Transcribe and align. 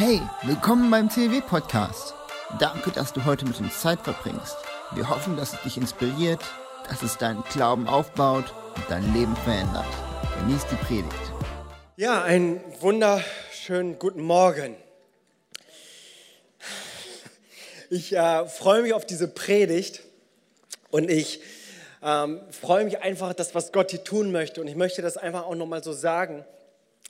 Hey, 0.00 0.22
willkommen 0.44 0.92
beim 0.92 1.10
CW 1.10 1.40
Podcast. 1.40 2.14
Danke, 2.60 2.92
dass 2.92 3.12
du 3.12 3.24
heute 3.24 3.44
mit 3.44 3.58
uns 3.58 3.80
Zeit 3.80 3.98
verbringst. 4.00 4.56
Wir 4.94 5.08
hoffen, 5.08 5.36
dass 5.36 5.54
es 5.54 5.62
dich 5.62 5.76
inspiriert, 5.76 6.40
dass 6.88 7.02
es 7.02 7.18
deinen 7.18 7.42
Glauben 7.52 7.88
aufbaut 7.88 8.44
und 8.76 8.84
dein 8.88 9.12
Leben 9.12 9.34
verändert. 9.38 9.88
Genieß 10.38 10.66
die 10.70 10.76
Predigt. 10.76 11.32
Ja, 11.96 12.22
einen 12.22 12.60
wunderschönen 12.78 13.98
guten 13.98 14.20
Morgen. 14.20 14.76
Ich 17.90 18.14
äh, 18.14 18.46
freue 18.46 18.82
mich 18.82 18.92
auf 18.92 19.04
diese 19.04 19.26
Predigt 19.26 20.02
und 20.92 21.10
ich 21.10 21.40
ähm, 22.04 22.40
freue 22.52 22.84
mich 22.84 23.00
einfach, 23.00 23.32
das, 23.32 23.52
was 23.56 23.72
Gott 23.72 23.90
hier 23.90 24.04
tun 24.04 24.30
möchte. 24.30 24.60
Und 24.60 24.68
ich 24.68 24.76
möchte 24.76 25.02
das 25.02 25.16
einfach 25.16 25.46
auch 25.46 25.56
nochmal 25.56 25.82
so 25.82 25.92
sagen. 25.92 26.44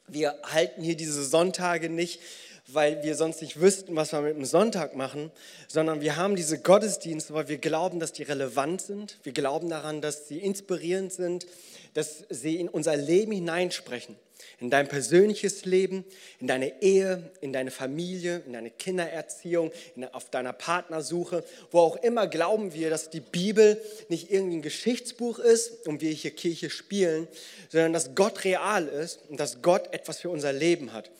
Wir 0.06 0.38
halten 0.42 0.82
hier 0.82 0.96
diese 0.96 1.22
Sonntage 1.22 1.90
nicht 1.90 2.20
weil 2.68 3.02
wir 3.02 3.14
sonst 3.14 3.40
nicht 3.40 3.60
wüssten, 3.60 3.96
was 3.96 4.12
wir 4.12 4.20
mit 4.20 4.36
dem 4.36 4.44
Sonntag 4.44 4.94
machen, 4.94 5.30
sondern 5.68 6.00
wir 6.00 6.16
haben 6.16 6.36
diese 6.36 6.58
Gottesdienste, 6.58 7.32
weil 7.32 7.48
wir 7.48 7.58
glauben, 7.58 7.98
dass 7.98 8.12
die 8.12 8.22
relevant 8.22 8.82
sind. 8.82 9.18
Wir 9.22 9.32
glauben 9.32 9.70
daran, 9.70 10.02
dass 10.02 10.28
sie 10.28 10.38
inspirierend 10.38 11.12
sind, 11.12 11.46
dass 11.94 12.24
sie 12.28 12.56
in 12.56 12.68
unser 12.68 12.96
Leben 12.96 13.32
hineinsprechen. 13.32 14.16
In 14.60 14.70
dein 14.70 14.86
persönliches 14.88 15.64
Leben, 15.64 16.04
in 16.40 16.46
deine 16.46 16.82
Ehe, 16.82 17.30
in 17.40 17.52
deine 17.52 17.70
Familie, 17.70 18.42
in 18.46 18.52
deine 18.52 18.70
Kindererziehung, 18.70 19.72
in, 19.96 20.04
auf 20.04 20.30
deiner 20.30 20.52
Partnersuche. 20.52 21.44
Wo 21.70 21.80
auch 21.80 21.96
immer 21.96 22.26
glauben 22.26 22.72
wir, 22.72 22.90
dass 22.90 23.10
die 23.10 23.20
Bibel 23.20 23.80
nicht 24.08 24.30
irgendwie 24.30 24.58
ein 24.58 24.62
Geschichtsbuch 24.62 25.38
ist 25.38 25.86
und 25.86 26.00
wir 26.00 26.10
hier 26.10 26.32
Kirche 26.32 26.70
spielen, 26.70 27.28
sondern 27.68 27.92
dass 27.92 28.14
Gott 28.14 28.44
real 28.44 28.86
ist 28.86 29.20
und 29.28 29.40
dass 29.40 29.62
Gott 29.62 29.92
etwas 29.92 30.20
für 30.20 30.30
unser 30.30 30.52
Leben 30.52 30.92
hat. 30.92 31.10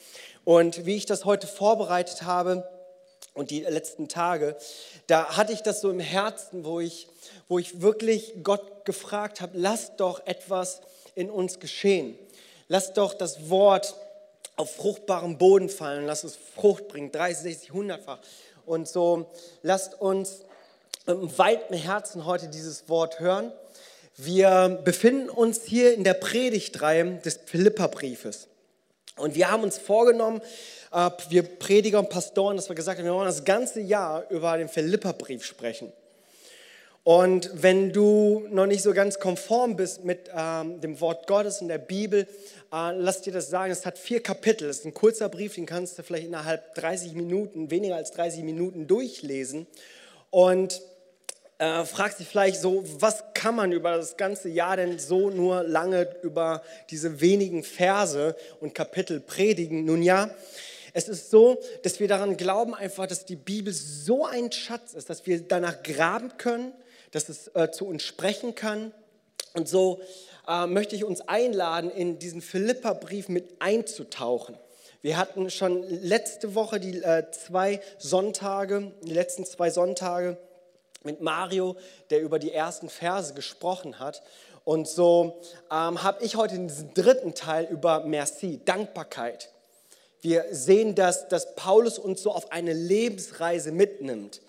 Und 0.49 0.87
wie 0.87 0.97
ich 0.97 1.05
das 1.05 1.27
heute 1.27 1.47
vorbereitet 1.47 2.23
habe 2.23 2.67
und 3.35 3.51
die 3.51 3.61
letzten 3.61 4.09
Tage, 4.09 4.57
da 5.07 5.37
hatte 5.37 5.53
ich 5.53 5.61
das 5.61 5.83
so 5.83 5.91
im 5.91 6.01
Herzen, 6.01 6.65
wo 6.65 6.81
ich, 6.81 7.07
wo 7.49 7.59
ich 7.59 7.83
wirklich 7.83 8.33
Gott 8.43 8.87
gefragt 8.87 9.43
habe, 9.43 9.59
lass 9.59 9.95
doch 9.97 10.27
etwas 10.27 10.81
in 11.15 11.29
uns 11.29 11.61
geschehen. 11.61 12.19
Lass 12.67 12.95
doch 12.95 13.13
das 13.13 13.51
Wort 13.51 13.95
auf 14.57 14.75
fruchtbarem 14.75 15.37
Boden 15.37 15.69
fallen, 15.69 16.07
lass 16.07 16.25
es 16.25 16.39
Frucht 16.55 16.89
bringen, 16.89 17.13
30, 17.13 17.43
60, 17.43 17.71
100-fach. 17.73 18.19
Und 18.65 18.89
so 18.89 19.27
lasst 19.61 20.01
uns 20.01 20.47
im 21.07 21.37
weiten 21.37 21.75
Herzen 21.75 22.25
heute 22.25 22.49
dieses 22.49 22.89
Wort 22.89 23.21
hören. 23.21 23.53
Wir 24.17 24.81
befinden 24.83 25.29
uns 25.29 25.65
hier 25.65 25.93
in 25.93 26.05
der 26.05 26.15
Predigtreihe 26.15 27.19
des 27.19 27.39
Philipperbriefes. 27.45 28.48
Und 29.19 29.35
wir 29.35 29.51
haben 29.51 29.63
uns 29.63 29.79
vorgenommen, 29.79 30.41
äh, 30.93 31.11
wir 31.29 31.43
Prediger 31.43 31.99
und 31.99 32.11
Pastoren, 32.11 32.57
dass 32.57 32.69
wir 32.69 32.77
gesagt 32.77 32.99
haben, 32.99 33.05
wir 33.05 33.15
wollen 33.15 33.27
das 33.27 33.45
ganze 33.45 33.81
Jahr 33.81 34.25
über 34.31 34.57
den 34.57 34.69
Philipperbrief 34.69 35.45
sprechen. 35.45 35.93
Und 37.05 37.51
wenn 37.55 37.93
du 37.93 38.47
noch 38.51 38.67
nicht 38.67 38.83
so 38.83 38.93
ganz 38.93 39.19
konform 39.19 39.77
bist 39.77 40.05
mit 40.05 40.29
ähm, 40.37 40.81
dem 40.83 41.01
Wort 41.01 41.27
Gottes 41.27 41.63
in 41.63 41.69
der 41.69 41.79
Bibel, 41.79 42.27
äh, 42.71 42.93
lass 42.93 43.23
dir 43.23 43.33
das 43.33 43.49
sagen, 43.49 43.73
es 43.73 43.87
hat 43.87 43.99
vier 43.99 44.23
Kapitel. 44.23 44.69
Es 44.69 44.81
ist 44.81 44.85
ein 44.85 44.93
kurzer 44.93 45.31
Brief, 45.31 45.55
den 45.55 45.65
kannst 45.65 45.99
du 45.99 46.03
vielleicht 46.03 46.27
innerhalb 46.27 46.75
30 46.75 47.15
Minuten, 47.15 47.71
weniger 47.71 47.97
als 47.97 48.11
30 48.13 48.43
Minuten 48.43 48.87
durchlesen. 48.87 49.67
Und 50.31 50.83
äh, 51.59 51.85
fragst 51.85 52.21
dich 52.21 52.29
vielleicht 52.29 52.61
so, 52.61 52.85
was 53.01 53.25
kann 53.35 53.57
man 53.57 53.73
über 53.73 53.97
das 53.97 54.17
ganze 54.17 54.49
Jahr 54.49 54.77
denn 54.77 54.99
so 54.99 55.31
nur 55.31 55.65
lange 55.65 56.09
über 56.23 56.63
diese 56.91 57.21
wenigen 57.21 57.65
Verse 57.65 58.37
und 58.61 58.75
Kapitel 58.75 59.21
predigen? 59.21 59.85
Nun 59.85 60.03
ja, 60.03 60.31
es 60.93 61.09
ist 61.09 61.31
so, 61.31 61.61
dass 61.83 62.01
wir 62.01 62.09
daran 62.09 62.37
glauben 62.37 62.75
einfach, 62.75 63.07
dass 63.07 63.25
die 63.25 63.37
Bibel 63.37 63.73
so 63.73 64.25
ein 64.25 64.53
Schatz 64.53 64.95
ist, 64.95 65.11
dass 65.11 65.27
wir 65.27 65.41
danach 65.41 65.83
graben 65.83 66.37
können, 66.39 66.73
dass 67.11 67.29
es 67.29 67.49
äh, 67.55 67.71
zu 67.71 67.87
uns 67.87 68.05
sprechen 68.05 68.55
kann. 68.55 68.93
Und 69.55 69.69
so 69.69 70.01
äh, 70.47 70.67
möchte 70.67 70.95
ich 70.95 71.05
uns 71.05 71.21
einladen, 71.23 71.91
in 71.91 72.19
diesen 72.19 72.41
Philippa-Brief 72.41 73.29
mit 73.29 73.61
einzutauchen. 73.61 74.57
Wir 75.03 75.17
hatten 75.17 75.51
schon 75.51 75.83
letzte 75.89 76.55
Woche 76.55 76.81
die 76.81 77.03
äh, 77.03 77.31
zwei 77.31 77.81
Sonntage, 77.99 78.93
die 79.03 79.13
letzten 79.13 79.45
zwei 79.45 79.71
Sonntage 79.71 80.37
mit 81.05 81.21
Mario, 81.21 81.77
der 82.11 82.21
über 82.21 82.39
die 82.39 82.53
ersten 82.53 82.89
Verse 82.89 83.35
gesprochen 83.35 83.99
hat. 83.99 84.23
Und 84.65 84.87
so 84.89 85.41
ähm, 85.71 86.03
habe 86.03 86.23
ich 86.25 86.37
heute 86.37 86.57
in 86.57 86.69
diesem 86.69 86.93
dritten 86.95 87.35
Teil 87.35 87.67
über 87.71 88.01
Merci, 88.05 88.61
Dankbarkeit. 88.65 89.51
Wir 90.21 90.47
sehen, 90.51 90.95
dass, 90.95 91.29
dass 91.29 91.55
Paulus 91.55 91.99
uns 91.99 92.23
so 92.23 92.33
auf 92.33 92.53
eine 92.53 92.73
Lebensreise 92.73 93.73
mitnimmt. 93.73 94.43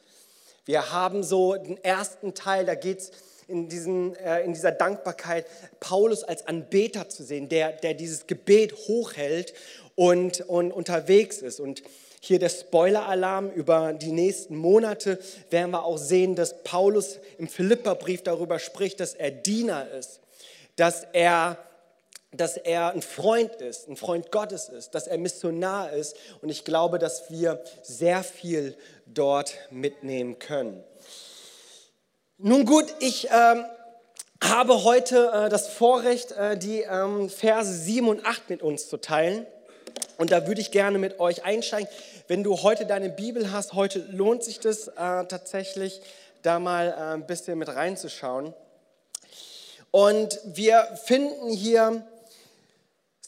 Wir 0.66 0.92
haben 0.92 1.24
so 1.24 1.56
den 1.56 1.84
ersten 1.84 2.34
Teil, 2.34 2.66
da 2.66 2.76
geht 2.76 3.00
es 3.00 3.12
in, 3.48 4.16
äh, 4.16 4.44
in 4.44 4.54
dieser 4.54 4.72
Dankbarkeit, 4.72 5.46
Paulus 5.80 6.24
als 6.24 6.48
Anbeter 6.48 7.10
zu 7.10 7.24
sehen, 7.24 7.50
der, 7.50 7.72
der 7.72 7.94
dieses 7.94 8.28
Gebet 8.28 8.74
hochhält 8.88 9.54
und, 9.96 10.42
und 10.42 10.72
unterwegs 10.72 11.38
ist. 11.40 11.60
Und 11.60 11.82
hier 12.20 12.40
der 12.40 12.50
Spoiler-Alarm 12.50 13.50
über 13.52 13.94
die 13.94 14.12
nächsten 14.12 14.56
Monate, 14.56 15.20
werden 15.50 15.72
wir 15.72 15.86
auch 15.86 15.98
sehen, 15.98 16.36
dass 16.36 16.64
Paulus 16.64 17.20
im 17.38 17.48
Philipperbrief 17.48 18.24
darüber 18.24 18.60
spricht, 18.60 19.00
dass 19.00 19.14
er 19.14 19.32
Diener 19.32 19.90
ist, 19.92 20.20
dass 20.76 21.06
er, 21.14 21.58
dass 22.32 22.58
er 22.58 22.92
ein 22.92 23.02
Freund 23.02 23.56
ist, 23.56 23.88
ein 23.88 23.96
Freund 23.96 24.32
Gottes 24.32 24.70
ist, 24.70 24.96
dass 24.96 25.08
er 25.08 25.18
Missionar 25.18 25.94
ist. 25.94 26.16
Und 26.42 26.50
ich 26.50 26.66
glaube, 26.66 27.00
dass 27.00 27.32
wir 27.32 27.64
sehr 27.82 28.24
viel 28.24 28.76
dort 29.06 29.56
mitnehmen 29.72 30.40
können. 30.40 30.84
Nun 32.38 32.66
gut, 32.66 32.86
ich 33.00 33.28
ähm, 33.32 33.66
habe 34.42 34.84
heute 34.84 35.32
äh, 35.34 35.50
das 35.50 35.68
Vorrecht, 35.68 36.32
äh, 36.32 36.58
die 36.58 36.82
ähm, 36.82 37.30
Verse 37.30 37.72
7 37.72 38.08
und 38.08 38.26
8 38.26 38.50
mit 38.50 38.62
uns 38.62 38.88
zu 38.88 38.98
teilen. 38.98 39.46
Und 40.20 40.32
da 40.32 40.46
würde 40.48 40.60
ich 40.60 40.72
gerne 40.72 40.98
mit 40.98 41.22
euch 41.22 41.46
einsteigen. 41.46 41.88
Wenn 42.28 42.44
du 42.44 42.62
heute 42.62 42.86
deine 42.86 43.10
Bibel 43.10 43.54
hast, 43.54 43.72
heute 43.72 44.00
lohnt 44.12 44.44
sich 44.44 44.60
das 44.60 44.90
äh, 44.90 44.92
tatsächlich, 44.98 46.02
da 46.42 46.60
mal 46.60 46.90
äh, 46.90 47.14
ein 47.14 47.26
bisschen 47.26 47.58
mit 47.58 47.70
reinzuschauen. 47.70 48.54
Und 49.92 50.38
wir 50.44 50.84
finden 51.06 51.52
hier 51.52 52.06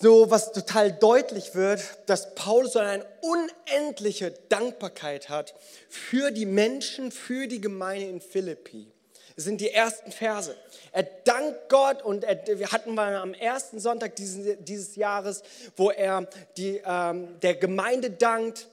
so, 0.02 0.30
was 0.32 0.52
total 0.52 0.92
deutlich 0.92 1.56
wird, 1.56 1.82
dass 2.08 2.36
Paulus 2.36 2.76
eine 2.76 3.06
unendliche 3.22 4.32
Dankbarkeit 4.50 5.30
hat 5.30 5.54
für 5.88 6.32
die 6.32 6.46
Menschen, 6.46 7.14
für 7.14 7.48
die 7.48 7.62
Gemeinde 7.62 8.08
in 8.08 8.20
Philippi. 8.20 8.92
Sind 9.36 9.62
die 9.62 9.72
ersten 9.72 10.12
Verse. 10.12 10.56
Er 10.92 11.04
dankt 11.04 11.70
Gott 11.70 12.02
und 12.02 12.24
er, 12.24 12.60
wir 12.60 12.72
hatten 12.72 12.94
mal 12.94 13.16
am 13.16 13.34
ersten 13.34 13.80
Sonntag 13.80 14.16
dieses, 14.16 14.58
dieses 14.60 14.96
Jahres, 14.96 15.44
wo 15.76 15.90
er 15.90 16.28
die, 16.58 16.82
ähm, 16.86 17.40
der 17.42 17.56
Gemeinde 17.56 18.12
dankt, 18.12 18.68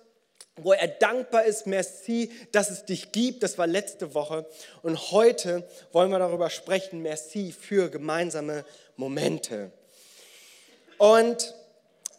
wo 0.56 0.72
er 0.72 0.88
dankbar 0.88 1.44
ist, 1.44 1.66
merci, 1.66 2.30
dass 2.52 2.70
es 2.70 2.84
dich 2.84 3.12
gibt. 3.12 3.42
Das 3.42 3.58
war 3.58 3.66
letzte 3.66 4.14
Woche. 4.14 4.46
Und 4.82 5.12
heute 5.12 5.68
wollen 5.92 6.10
wir 6.10 6.18
darüber 6.18 6.50
sprechen, 6.50 7.02
merci 7.02 7.52
für 7.52 7.90
gemeinsame 7.90 8.64
Momente. 8.96 9.70
Und 10.98 11.54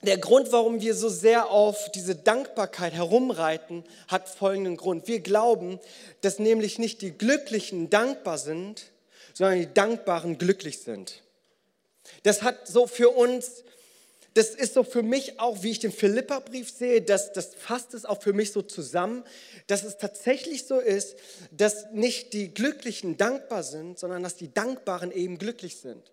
der 0.02 0.18
Grund, 0.18 0.52
warum 0.52 0.82
wir 0.82 0.96
so 0.96 1.10
sehr 1.10 1.50
auf 1.50 1.92
diese 1.92 2.16
Dankbarkeit 2.16 2.94
herumreiten, 2.94 3.84
hat 4.08 4.30
folgenden 4.30 4.78
Grund. 4.78 5.08
Wir 5.08 5.20
glauben, 5.20 5.80
dass 6.22 6.40
nämlich 6.40 6.80
nicht 6.80 7.02
die 7.02 7.12
Glücklichen 7.12 7.90
dankbar 7.90 8.38
sind, 8.38 8.92
sondern 9.34 9.60
die 9.60 9.74
Dankbaren 9.74 10.38
glücklich 10.38 10.80
sind. 10.80 11.22
Das 12.24 12.42
hat 12.44 12.68
so 12.68 12.88
für 12.88 13.10
uns, 13.10 13.64
das 14.34 14.50
ist 14.52 14.74
so 14.74 14.84
für 14.84 15.04
mich 15.04 15.40
auch, 15.40 15.64
wie 15.64 15.72
ich 15.72 15.80
den 15.80 15.92
Philippa-Brief 15.92 16.70
sehe, 16.72 17.02
das, 17.02 17.34
das 17.34 17.54
fasst 17.56 17.94
es 17.94 18.06
auch 18.06 18.22
für 18.22 18.34
mich 18.34 18.52
so 18.52 18.62
zusammen, 18.62 19.24
dass 19.68 19.84
es 19.84 19.98
tatsächlich 19.98 20.66
so 20.66 20.80
ist, 20.80 21.18
dass 21.52 21.92
nicht 21.92 22.34
die 22.34 22.54
Glücklichen 22.54 23.18
dankbar 23.18 23.64
sind, 23.64 24.00
sondern 24.00 24.24
dass 24.24 24.36
die 24.36 24.54
Dankbaren 24.54 25.12
eben 25.12 25.38
glücklich 25.38 25.78
sind. 25.78 26.12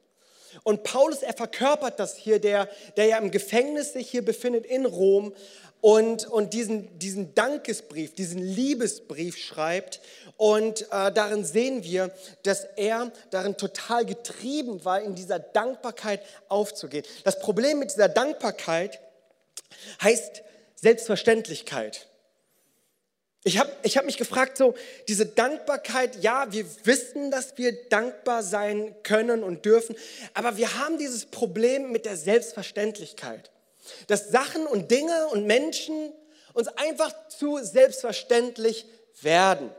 Und 0.63 0.83
Paulus, 0.83 1.23
er 1.23 1.35
verkörpert 1.35 1.99
das 1.99 2.17
hier, 2.17 2.39
der, 2.39 2.69
der 2.97 3.07
ja 3.07 3.19
im 3.19 3.31
Gefängnis 3.31 3.93
sich 3.93 4.11
hier 4.11 4.25
befindet 4.25 4.67
in 4.67 4.87
Rom 4.87 5.35
und, 5.81 6.27
und 6.27 6.53
diesen, 6.53 6.99
diesen 6.99 7.35
Dankesbrief, 7.35 8.15
diesen 8.15 8.39
Liebesbrief 8.39 9.37
schreibt. 9.37 10.01
Und 10.37 10.83
äh, 10.91 11.13
darin 11.13 11.45
sehen 11.45 11.85
wir, 11.85 12.11
dass 12.43 12.65
er 12.77 13.13
darin 13.31 13.57
total 13.57 14.05
getrieben 14.05 14.85
war, 14.85 15.01
in 15.01 15.15
dieser 15.15 15.39
Dankbarkeit 15.39 16.21
aufzugehen. 16.49 17.05
Das 17.25 17.39
Problem 17.39 17.79
mit 17.79 17.93
dieser 17.93 18.09
Dankbarkeit 18.09 19.01
heißt 20.03 20.43
Selbstverständlichkeit. 20.75 22.09
Ich 23.47 23.61
habe 23.61 23.71
ich 23.85 23.97
hab 23.97 24.05
mich 24.05 24.17
gefragt, 24.17 24.59
so 24.59 24.75
diese 25.07 25.25
Dankbarkeit, 25.25 26.21
ja, 26.21 26.49
wir 26.51 26.67
wissen, 26.83 27.31
dass 27.31 27.57
wir 27.57 27.89
dankbar 27.89 28.43
sein 28.43 28.93
können 29.05 29.45
und 29.45 29.65
dürfen, 29.65 29.95
aber 30.35 30.57
wir 30.57 30.77
haben 30.81 30.99
dieses 30.99 31.27
Problem 31.27 31.93
mit 31.93 32.07
der 32.07 32.17
Selbstverständlichkeit, 32.17 33.53
dass 34.09 34.31
Sachen 34.31 34.67
und 34.67 34.91
Dinge 34.91 35.29
und 35.29 35.47
Menschen 35.47 36.13
uns 36.55 36.67
einfach 36.67 37.15
zu 37.29 37.59
selbstverständlich 37.63 38.85
werden. 39.23 39.71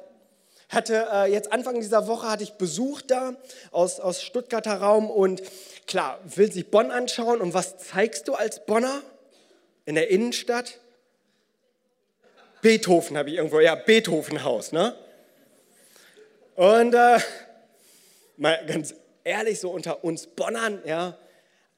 Hatte 0.69 1.05
äh, 1.11 1.29
jetzt 1.29 1.51
Anfang 1.51 1.81
dieser 1.81 2.07
Woche 2.07 2.29
hatte 2.29 2.43
ich 2.43 2.53
Besuch 2.53 3.01
da 3.01 3.35
aus, 3.71 3.99
aus 3.99 4.23
Stuttgarter 4.23 4.75
Raum 4.75 5.09
und 5.11 5.41
klar, 5.87 6.21
will 6.23 6.49
sich 6.49 6.71
Bonn 6.71 6.89
anschauen 6.89 7.41
und 7.41 7.53
was 7.53 7.77
zeigst 7.79 8.29
du 8.29 8.33
als 8.33 8.65
Bonner 8.65 9.01
in 9.83 9.95
der 9.95 10.09
Innenstadt? 10.09 10.79
Beethoven 12.67 13.15
habe 13.15 13.29
ich 13.29 13.37
irgendwo, 13.37 13.61
ja, 13.61 13.75
Beethovenhaus, 13.75 14.73
ne? 14.73 14.93
Und 16.55 16.93
äh, 16.93 17.17
mal 18.35 18.59
ganz 18.67 18.93
ehrlich, 19.23 19.61
so 19.61 19.69
unter 19.71 20.03
uns 20.03 20.27
Bonnern, 20.27 20.81
ja, 20.85 21.17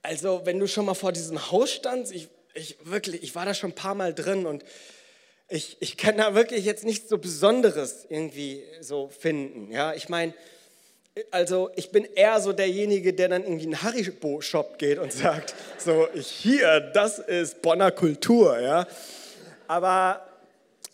also 0.01 0.41
wenn 0.45 0.57
du 0.57 0.65
schon 0.65 0.85
mal 0.85 0.95
vor 0.95 1.11
diesem 1.11 1.51
Haus 1.51 1.71
standst, 1.71 2.11
ich, 2.11 2.29
ich 2.55 2.77
wirklich, 2.85 3.21
ich 3.21 3.35
war 3.35 3.45
da 3.45 3.53
schon 3.53 3.69
ein 3.69 3.75
paar 3.75 3.93
Mal 3.93 4.15
drin 4.15 4.47
und 4.47 4.65
ich, 5.47 5.77
ich 5.79 5.95
kann 5.95 6.17
da 6.17 6.33
wirklich 6.33 6.65
jetzt 6.65 6.83
nichts 6.83 7.07
so 7.07 7.19
Besonderes 7.19 8.07
irgendwie 8.09 8.63
so 8.81 9.09
finden. 9.09 9.71
Ja, 9.71 9.93
ich 9.93 10.09
meine, 10.09 10.33
also 11.29 11.69
ich 11.75 11.91
bin 11.91 12.03
eher 12.15 12.41
so 12.41 12.51
derjenige, 12.51 13.13
der 13.13 13.29
dann 13.29 13.43
irgendwie 13.43 13.65
in 13.65 13.75
einen 13.75 13.83
Haribo-Shop 13.83 14.79
geht 14.79 14.97
und 14.97 15.13
sagt, 15.13 15.53
so 15.77 16.07
hier, 16.15 16.79
das 16.79 17.19
ist 17.19 17.61
Bonner 17.61 17.91
Kultur, 17.91 18.59
ja. 18.59 18.87
Aber, 19.67 20.25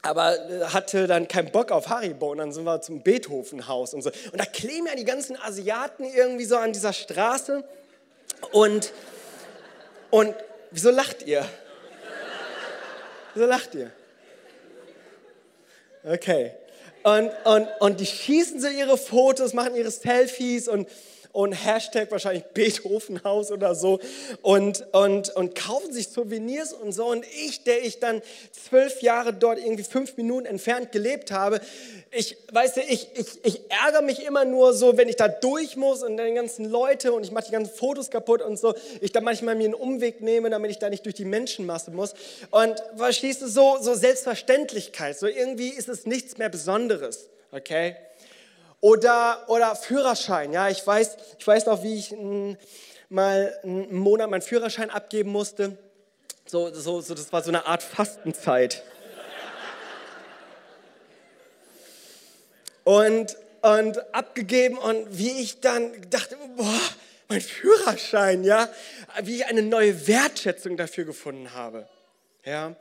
aber 0.05 0.37
hatte 0.71 1.07
dann 1.07 1.27
keinen 1.27 1.51
Bock 1.51 1.71
auf 1.71 1.89
Haribo 1.89 2.31
und 2.31 2.37
dann 2.37 2.51
sind 2.51 2.63
wir 2.63 2.81
zum 2.81 3.01
Beethovenhaus 3.01 3.93
und 3.93 4.01
so. 4.01 4.11
Und 4.31 4.39
da 4.39 4.45
kleben 4.45 4.87
ja 4.87 4.95
die 4.95 5.05
ganzen 5.05 5.35
Asiaten 5.41 6.05
irgendwie 6.05 6.45
so 6.45 6.57
an 6.57 6.73
dieser 6.73 6.93
Straße 6.93 7.63
und, 8.51 8.93
und 10.11 10.35
wieso 10.71 10.91
lacht 10.91 11.23
ihr? 11.23 11.45
Wieso 13.33 13.47
lacht 13.47 13.75
ihr? 13.75 13.91
Okay. 16.03 16.51
Und, 17.03 17.31
und, 17.43 17.67
und 17.79 17.99
die 17.99 18.05
schießen 18.05 18.59
so 18.59 18.67
ihre 18.67 18.97
Fotos, 18.97 19.53
machen 19.53 19.75
ihre 19.75 19.91
Selfies 19.91 20.67
und, 20.67 20.87
und 21.35 21.51
Hashtag 21.51 22.09
wahrscheinlich 22.11 22.43
Beethovenhaus 22.45 23.51
oder 23.51 23.75
so 23.75 23.99
und, 24.41 24.85
und, 24.93 25.35
und 25.35 25.53
kaufen 25.53 25.91
sich 25.91 26.07
Souvenirs 26.07 26.71
und 26.71 26.93
so. 26.93 27.07
Und 27.07 27.25
ich, 27.45 27.65
der 27.65 27.83
ich 27.83 27.99
dann 27.99 28.21
zwölf 28.53 29.01
Jahre 29.01 29.33
dort 29.33 29.59
irgendwie 29.59 29.83
fünf 29.83 30.15
Minuten 30.15 30.45
entfernt 30.45 30.93
gelebt 30.93 31.31
habe, 31.31 31.59
ich, 32.11 32.37
weißt 32.53 32.77
du, 32.77 32.81
ich, 32.87 33.09
ich, 33.15 33.43
ich 33.43 33.61
ärgere 33.69 34.01
mich 34.01 34.25
immer 34.25 34.45
nur 34.45 34.73
so, 34.73 34.97
wenn 34.97 35.09
ich 35.09 35.17
da 35.17 35.27
durch 35.27 35.75
muss 35.75 36.03
und 36.03 36.15
dann 36.15 36.27
die 36.27 36.33
ganzen 36.33 36.63
Leute 36.63 37.11
und 37.11 37.25
ich 37.25 37.31
mache 37.31 37.47
die 37.47 37.51
ganzen 37.51 37.75
Fotos 37.75 38.09
kaputt 38.09 38.41
und 38.41 38.57
so, 38.57 38.73
ich 39.01 39.11
da 39.11 39.19
manchmal 39.19 39.55
mir 39.55 39.65
einen 39.65 39.73
Umweg 39.73 40.21
nehme, 40.21 40.49
damit 40.49 40.71
ich 40.71 40.79
da 40.79 40.89
nicht 40.89 41.03
durch 41.03 41.15
die 41.15 41.25
Menschenmasse 41.25 41.91
muss. 41.91 42.13
Und 42.51 42.81
verstehst 42.95 43.41
du, 43.41 43.47
so, 43.47 43.77
so 43.81 43.93
Selbstverständlichkeit, 43.93 45.19
so 45.19 45.27
irgendwie 45.27 45.69
ist 45.69 45.89
es 45.89 46.05
nichts 46.05 46.37
mehr 46.37 46.47
Besonderes, 46.47 47.27
okay? 47.51 47.97
Oder, 48.85 49.45
oder 49.47 49.75
Führerschein. 49.75 50.53
Ja, 50.53 50.69
ich 50.69 50.85
weiß, 50.85 51.17
ich 51.39 51.47
weiß 51.47 51.65
noch, 51.65 51.81
wie 51.81 51.95
ich 51.95 52.15
mal 53.09 53.59
einen 53.63 53.95
Monat 53.95 54.29
meinen 54.29 54.43
Führerschein 54.43 54.91
abgeben 54.91 55.31
musste. 55.31 55.75
So, 56.45 56.71
so, 56.71 57.01
so, 57.01 57.15
das 57.15 57.33
war 57.33 57.41
so 57.41 57.49
eine 57.49 57.65
Art 57.65 57.81
Fastenzeit. 57.81 58.83
Und, 62.83 63.35
und 63.63 64.13
abgegeben 64.13 64.77
und 64.77 65.17
wie 65.17 65.41
ich 65.41 65.61
dann 65.61 65.91
dachte, 66.11 66.37
boah, 66.55 66.79
mein 67.27 67.41
Führerschein, 67.41 68.43
ja, 68.43 68.69
wie 69.23 69.37
ich 69.37 69.47
eine 69.47 69.63
neue 69.63 70.07
Wertschätzung 70.07 70.77
dafür 70.77 71.05
gefunden 71.05 71.55
habe. 71.55 71.87
Ja, 72.43 72.75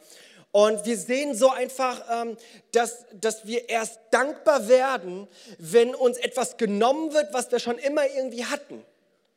und 0.55 0.87
wir 0.87 0.97
sehen 0.97 1.35
so 1.35 1.51
einfach, 1.51 2.01
ähm, 2.09 2.37
dass, 2.71 3.06
dass 3.12 3.45
wir 3.45 3.69
erst 3.69 3.99
dankbar 4.12 4.69
werden, 4.69 5.27
wenn 5.59 5.97
uns 5.97 6.17
etwas 6.17 6.59
genommen 6.59 7.12
wird, 7.12 7.33
was 7.33 7.51
wir 7.51 7.59
schon 7.59 7.77
immer 7.77 8.06
irgendwie 8.17 8.45
hatten. 8.45 8.85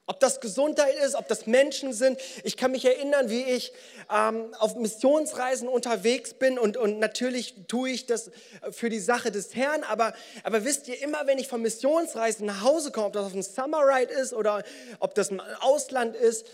Ob 0.06 0.20
das 0.20 0.42
Gesundheit 0.42 0.96
ist, 1.04 1.16
ob 1.16 1.28
das 1.28 1.48
Menschen 1.48 1.92
sind. 1.92 2.20
Ich 2.44 2.56
kann 2.56 2.70
mich 2.70 2.86
erinnern, 2.86 3.32
wie 3.32 3.42
ich 3.42 3.74
ähm, 4.16 4.54
auf 4.60 4.76
Missionsreisen 4.76 5.68
unterwegs 5.68 6.36
bin 6.36 6.60
und, 6.60 6.78
und 6.78 7.00
natürlich 7.00 7.66
tue 7.68 7.90
ich 7.90 8.06
das 8.06 8.30
für 8.70 8.90
die 8.90 9.00
Sache 9.00 9.32
des 9.32 9.56
Herrn. 9.56 9.84
Aber, 9.86 10.14
aber 10.44 10.66
wisst 10.66 10.88
ihr, 10.88 11.02
immer 11.02 11.26
wenn 11.26 11.40
ich 11.40 11.48
von 11.48 11.64
Missionsreisen 11.64 12.46
nach 12.46 12.62
Hause 12.62 12.92
komme, 12.92 13.08
ob 13.08 13.14
das 13.14 13.26
auf 13.26 13.34
einem 13.34 13.42
Summer 13.42 13.82
Ride 13.82 14.14
ist 14.14 14.34
oder 14.34 14.64
ob 15.00 15.16
das 15.16 15.30
im 15.30 15.40
Ausland 15.62 16.16
ist, 16.16 16.46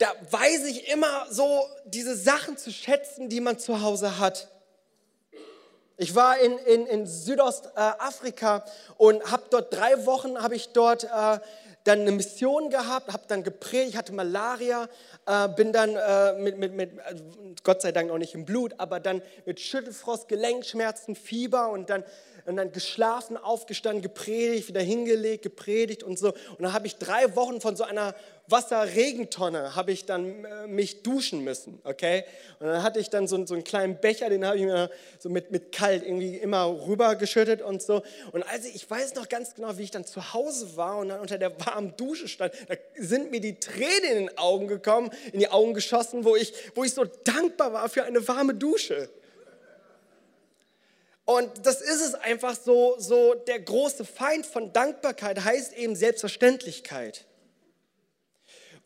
da 0.00 0.14
weiß 0.30 0.64
ich 0.64 0.90
immer 0.90 1.26
so 1.30 1.68
diese 1.84 2.16
Sachen 2.16 2.56
zu 2.56 2.72
schätzen, 2.72 3.28
die 3.28 3.40
man 3.40 3.58
zu 3.58 3.82
Hause 3.82 4.18
hat. 4.18 4.48
Ich 5.98 6.14
war 6.14 6.38
in, 6.38 6.56
in, 6.56 6.86
in 6.86 7.06
Südostafrika 7.06 8.64
und 8.96 9.30
habe 9.30 9.42
dort 9.50 9.74
drei 9.74 10.06
Wochen, 10.06 10.42
habe 10.42 10.56
ich 10.56 10.70
dort 10.70 11.04
äh, 11.04 11.38
dann 11.84 12.00
eine 12.00 12.12
Mission 12.12 12.70
gehabt, 12.70 13.12
habe 13.12 13.24
dann 13.28 13.42
gepredigt, 13.42 13.98
hatte 13.98 14.14
Malaria, 14.14 14.88
äh, 15.26 15.48
bin 15.48 15.70
dann 15.70 15.94
äh, 15.94 16.32
mit, 16.32 16.56
mit, 16.56 16.72
mit, 16.72 16.92
äh, 16.92 17.14
Gott 17.62 17.82
sei 17.82 17.92
Dank 17.92 18.08
noch 18.08 18.16
nicht 18.16 18.34
im 18.34 18.46
Blut, 18.46 18.72
aber 18.78 19.00
dann 19.00 19.20
mit 19.44 19.60
Schüttelfrost, 19.60 20.28
Gelenkschmerzen, 20.28 21.14
Fieber 21.14 21.68
und 21.68 21.90
dann 21.90 22.04
und 22.46 22.56
dann 22.56 22.72
geschlafen, 22.72 23.36
aufgestanden, 23.36 24.02
gepredigt, 24.02 24.68
wieder 24.68 24.80
hingelegt, 24.80 25.42
gepredigt 25.42 26.02
und 26.02 26.18
so. 26.18 26.28
Und 26.28 26.60
dann 26.60 26.72
habe 26.72 26.86
ich 26.86 26.96
drei 26.96 27.34
Wochen 27.36 27.60
von 27.60 27.76
so 27.76 27.84
einer 27.84 28.14
Wasserregentonne 28.50 29.76
habe 29.76 29.92
ich 29.92 30.06
dann 30.06 30.44
äh, 30.44 30.66
mich 30.66 31.02
duschen 31.02 31.44
müssen, 31.44 31.80
okay? 31.84 32.24
Und 32.58 32.66
dann 32.66 32.82
hatte 32.82 32.98
ich 32.98 33.10
dann 33.10 33.28
so, 33.28 33.44
so 33.46 33.54
einen 33.54 33.64
kleinen 33.64 34.00
Becher, 34.00 34.28
den 34.28 34.44
habe 34.44 34.56
ich 34.56 34.64
mir 34.64 34.90
so 35.18 35.28
mit, 35.28 35.50
mit 35.50 35.72
kalt 35.72 36.02
irgendwie 36.04 36.36
immer 36.36 36.66
rübergeschüttet 36.86 37.62
und 37.62 37.82
so. 37.82 38.02
Und 38.32 38.42
als 38.42 38.66
ich, 38.66 38.74
ich 38.74 38.90
weiß 38.90 39.14
noch 39.14 39.28
ganz 39.28 39.54
genau, 39.54 39.78
wie 39.78 39.82
ich 39.82 39.90
dann 39.90 40.04
zu 40.04 40.32
Hause 40.32 40.76
war 40.76 40.98
und 40.98 41.08
dann 41.08 41.20
unter 41.20 41.38
der 41.38 41.58
warmen 41.64 41.96
Dusche 41.96 42.28
stand, 42.28 42.52
da 42.68 42.74
sind 42.98 43.30
mir 43.30 43.40
die 43.40 43.58
Tränen 43.60 44.04
in 44.04 44.26
den 44.26 44.38
Augen 44.38 44.68
gekommen, 44.68 45.10
in 45.32 45.40
die 45.40 45.48
Augen 45.48 45.74
geschossen, 45.74 46.24
wo 46.24 46.36
ich, 46.36 46.52
wo 46.74 46.84
ich 46.84 46.94
so 46.94 47.04
dankbar 47.04 47.72
war 47.72 47.88
für 47.88 48.04
eine 48.04 48.26
warme 48.26 48.54
Dusche. 48.54 49.10
Und 51.30 51.64
das 51.64 51.80
ist 51.80 52.00
es 52.00 52.14
einfach 52.14 52.56
so, 52.56 52.96
so 52.98 53.34
der 53.34 53.60
große 53.60 54.04
Feind 54.04 54.44
von 54.44 54.72
Dankbarkeit 54.72 55.44
heißt 55.44 55.74
eben 55.74 55.94
Selbstverständlichkeit. 55.94 57.24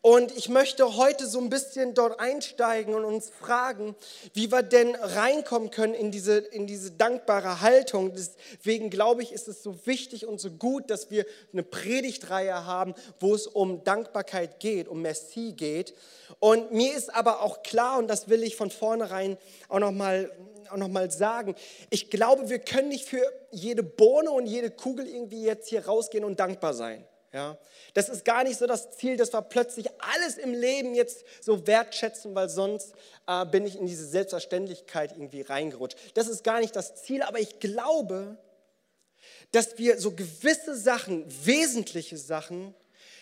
Und 0.05 0.37
ich 0.37 0.49
möchte 0.49 0.97
heute 0.97 1.25
so 1.25 1.39
ein 1.39 1.49
bisschen 1.49 1.95
dort 1.95 2.19
einsteigen 2.19 2.93
und 2.93 3.05
uns 3.05 3.31
fragen, 3.31 3.95
wie 4.35 4.51
wir 4.51 4.61
denn 4.61 4.93
reinkommen 4.93 5.71
können 5.71 5.95
in 5.95 6.11
diese, 6.11 6.37
in 6.37 6.67
diese 6.67 6.91
dankbare 6.91 7.61
Haltung. 7.61 8.13
Deswegen 8.13 8.91
glaube 8.91 9.23
ich, 9.23 9.31
ist 9.31 9.47
es 9.47 9.63
so 9.63 9.87
wichtig 9.87 10.27
und 10.27 10.39
so 10.39 10.51
gut, 10.51 10.91
dass 10.91 11.09
wir 11.09 11.25
eine 11.51 11.63
Predigtreihe 11.63 12.67
haben, 12.67 12.93
wo 13.19 13.33
es 13.33 13.47
um 13.47 13.83
Dankbarkeit 13.83 14.59
geht, 14.59 14.87
um 14.87 15.01
Merci 15.01 15.53
geht. 15.53 15.95
Und 16.37 16.71
mir 16.71 16.95
ist 16.95 17.11
aber 17.11 17.41
auch 17.41 17.63
klar, 17.63 17.97
und 17.97 18.07
das 18.07 18.29
will 18.29 18.43
ich 18.43 18.55
von 18.55 18.69
vornherein 18.69 19.37
auch 19.69 19.79
nochmal 19.79 20.31
auch 20.69 20.77
noch 20.77 20.87
mal 20.87 21.09
sagen, 21.09 21.55
ich 21.89 22.11
glaube, 22.11 22.49
wir 22.49 22.59
können 22.59 22.89
nicht 22.89 23.09
für 23.09 23.23
jede 23.49 23.81
Bohne 23.81 24.29
und 24.29 24.45
jede 24.45 24.69
Kugel 24.69 25.07
irgendwie 25.07 25.43
jetzt 25.43 25.67
hier 25.67 25.85
rausgehen 25.85 26.23
und 26.23 26.39
dankbar 26.39 26.75
sein. 26.75 27.05
Ja? 27.35 27.57
Das 27.93 28.07
ist 28.07 28.23
gar 28.23 28.45
nicht 28.45 28.57
so 28.57 28.65
das 28.65 28.91
Ziel, 28.91 29.17
dass 29.17 29.33
wir 29.33 29.41
plötzlich 29.41 29.89
alles 29.99 30.37
im 30.37 30.53
Leben 30.53 30.95
jetzt 30.95 31.25
so 31.41 31.67
wertschätzen, 31.67 32.33
weil 32.33 32.47
sonst 32.47 32.93
äh, 33.27 33.45
bin 33.45 33.65
ich 33.65 33.77
in 33.77 33.85
diese 33.85 34.07
Selbstverständlichkeit 34.07 35.11
irgendwie 35.11 35.41
reingerutscht. 35.41 35.97
Das 36.13 36.29
ist 36.29 36.45
gar 36.45 36.61
nicht 36.61 36.77
das 36.77 36.95
Ziel, 36.95 37.21
aber 37.23 37.39
ich 37.39 37.59
glaube, 37.59 38.37
dass 39.51 39.77
wir 39.77 39.99
so 39.99 40.11
gewisse 40.11 40.77
Sachen, 40.77 41.25
wesentliche 41.45 42.17
Sachen, 42.17 42.73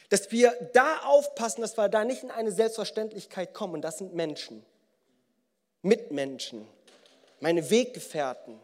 dass 0.10 0.32
wir 0.32 0.52
da 0.74 1.00
aufpassen, 1.06 1.62
dass 1.62 1.76
wir 1.76 1.90
da 1.90 2.06
nicht 2.06 2.22
in 2.22 2.30
eine 2.30 2.52
Selbstverständlichkeit 2.52 3.56
kommen. 3.56 3.74
Und 3.74 3.82
das 3.82 3.98
sind 3.98 4.14
Menschen, 4.14 4.64
Mitmenschen, 5.82 6.68
meine 7.40 7.68
Weggefährten. 7.72 8.60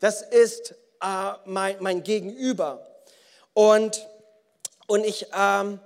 Das 0.00 0.20
ist 0.20 0.74
äh, 1.00 1.32
mein, 1.44 1.76
mein 1.78 2.02
Gegenüber. 2.02 2.88
Und 3.54 4.08
und 4.86 5.04
ich, 5.04 5.26
ähm, 5.36 5.80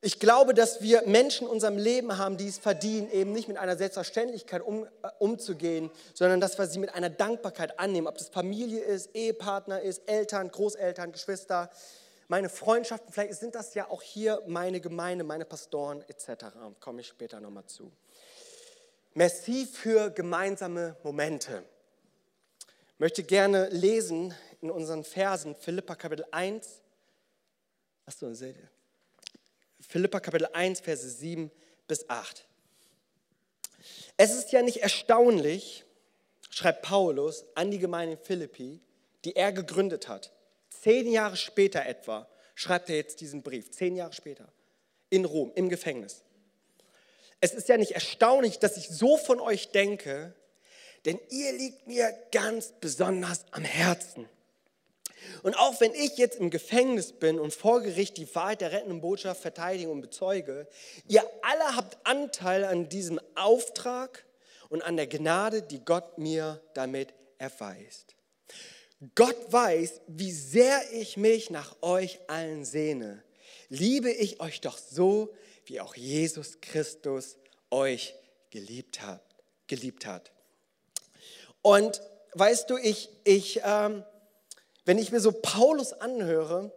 ich 0.00 0.18
glaube, 0.18 0.54
dass 0.54 0.80
wir 0.80 1.02
Menschen 1.06 1.46
in 1.46 1.52
unserem 1.52 1.76
Leben 1.76 2.16
haben, 2.16 2.36
die 2.36 2.48
es 2.48 2.58
verdienen, 2.58 3.10
eben 3.10 3.32
nicht 3.32 3.48
mit 3.48 3.58
einer 3.58 3.76
Selbstverständlichkeit 3.76 4.62
um, 4.62 4.84
äh, 4.84 5.08
umzugehen, 5.18 5.90
sondern 6.14 6.40
dass 6.40 6.58
wir 6.58 6.66
sie 6.66 6.78
mit 6.78 6.94
einer 6.94 7.10
Dankbarkeit 7.10 7.78
annehmen. 7.78 8.06
Ob 8.06 8.16
das 8.16 8.28
Familie 8.28 8.80
ist, 8.80 9.14
Ehepartner 9.14 9.80
ist, 9.80 10.08
Eltern, 10.08 10.50
Großeltern, 10.50 11.12
Geschwister, 11.12 11.70
meine 12.28 12.48
Freundschaften, 12.48 13.12
vielleicht 13.12 13.34
sind 13.34 13.56
das 13.56 13.74
ja 13.74 13.90
auch 13.90 14.02
hier 14.02 14.40
meine 14.46 14.80
Gemeinde, 14.80 15.24
meine 15.24 15.44
Pastoren 15.44 16.04
etc. 16.08 16.46
Komme 16.78 17.00
ich 17.00 17.08
später 17.08 17.40
nochmal 17.40 17.66
zu. 17.66 17.90
Merci 19.14 19.66
für 19.66 20.10
gemeinsame 20.10 20.94
Momente. 21.02 21.64
Ich 22.94 23.00
möchte 23.00 23.24
gerne 23.24 23.68
lesen 23.70 24.32
in 24.62 24.70
unseren 24.70 25.02
Versen 25.02 25.56
Philippa 25.56 25.96
Kapitel 25.96 26.24
1, 26.30 26.79
Achso, 28.10 28.34
seht 28.34 28.56
ihr. 28.56 28.68
Philippa 29.78 30.18
Kapitel 30.18 30.48
1, 30.52 30.80
Verse 30.80 31.08
7 31.08 31.48
bis 31.86 32.10
8. 32.10 32.44
Es 34.16 34.34
ist 34.34 34.50
ja 34.50 34.62
nicht 34.62 34.78
erstaunlich, 34.78 35.84
schreibt 36.50 36.82
Paulus 36.82 37.44
an 37.54 37.70
die 37.70 37.78
Gemeinde 37.78 38.16
in 38.16 38.20
Philippi, 38.20 38.80
die 39.24 39.36
er 39.36 39.52
gegründet 39.52 40.08
hat. 40.08 40.32
Zehn 40.70 41.12
Jahre 41.12 41.36
später 41.36 41.86
etwa 41.86 42.28
schreibt 42.56 42.90
er 42.90 42.96
jetzt 42.96 43.20
diesen 43.20 43.44
Brief, 43.44 43.70
zehn 43.70 43.94
Jahre 43.94 44.12
später, 44.12 44.52
in 45.08 45.24
Rom, 45.24 45.52
im 45.54 45.68
Gefängnis. 45.68 46.24
Es 47.40 47.54
ist 47.54 47.68
ja 47.68 47.76
nicht 47.76 47.92
erstaunlich, 47.92 48.58
dass 48.58 48.76
ich 48.76 48.88
so 48.88 49.18
von 49.18 49.38
euch 49.38 49.70
denke, 49.70 50.34
denn 51.04 51.20
ihr 51.28 51.52
liegt 51.52 51.86
mir 51.86 52.12
ganz 52.32 52.72
besonders 52.80 53.44
am 53.52 53.62
Herzen. 53.62 54.28
Und 55.42 55.54
auch 55.58 55.80
wenn 55.80 55.94
ich 55.94 56.16
jetzt 56.16 56.38
im 56.38 56.50
Gefängnis 56.50 57.12
bin 57.12 57.38
und 57.38 57.52
vor 57.52 57.80
Gericht 57.80 58.16
die 58.16 58.32
Wahrheit 58.34 58.60
der 58.60 58.72
rettenden 58.72 59.00
Botschaft 59.00 59.40
verteidige 59.40 59.90
und 59.90 60.00
bezeuge, 60.00 60.66
ihr 61.08 61.22
alle 61.42 61.76
habt 61.76 61.98
Anteil 62.04 62.64
an 62.64 62.88
diesem 62.88 63.20
Auftrag 63.34 64.24
und 64.68 64.82
an 64.82 64.96
der 64.96 65.06
Gnade, 65.06 65.62
die 65.62 65.84
Gott 65.84 66.18
mir 66.18 66.60
damit 66.74 67.14
erweist. 67.38 68.14
Gott 69.14 69.36
weiß, 69.50 70.02
wie 70.08 70.32
sehr 70.32 70.82
ich 70.92 71.16
mich 71.16 71.50
nach 71.50 71.74
euch 71.80 72.20
allen 72.28 72.64
sehne. 72.64 73.22
Liebe 73.68 74.10
ich 74.10 74.40
euch 74.40 74.60
doch 74.60 74.76
so, 74.76 75.32
wie 75.64 75.80
auch 75.80 75.94
Jesus 75.94 76.60
Christus 76.60 77.36
euch 77.70 78.14
geliebt 78.50 79.00
hat. 79.00 79.22
Geliebt 79.68 80.04
hat. 80.04 80.32
Und 81.62 82.02
weißt 82.34 82.68
du, 82.68 82.76
ich, 82.76 83.08
ich, 83.24 83.60
ähm, 83.64 84.04
wenn 84.90 84.98
ich 84.98 85.12
mir 85.12 85.20
so 85.20 85.30
Paulus 85.30 85.92
anhöre, 85.92 86.72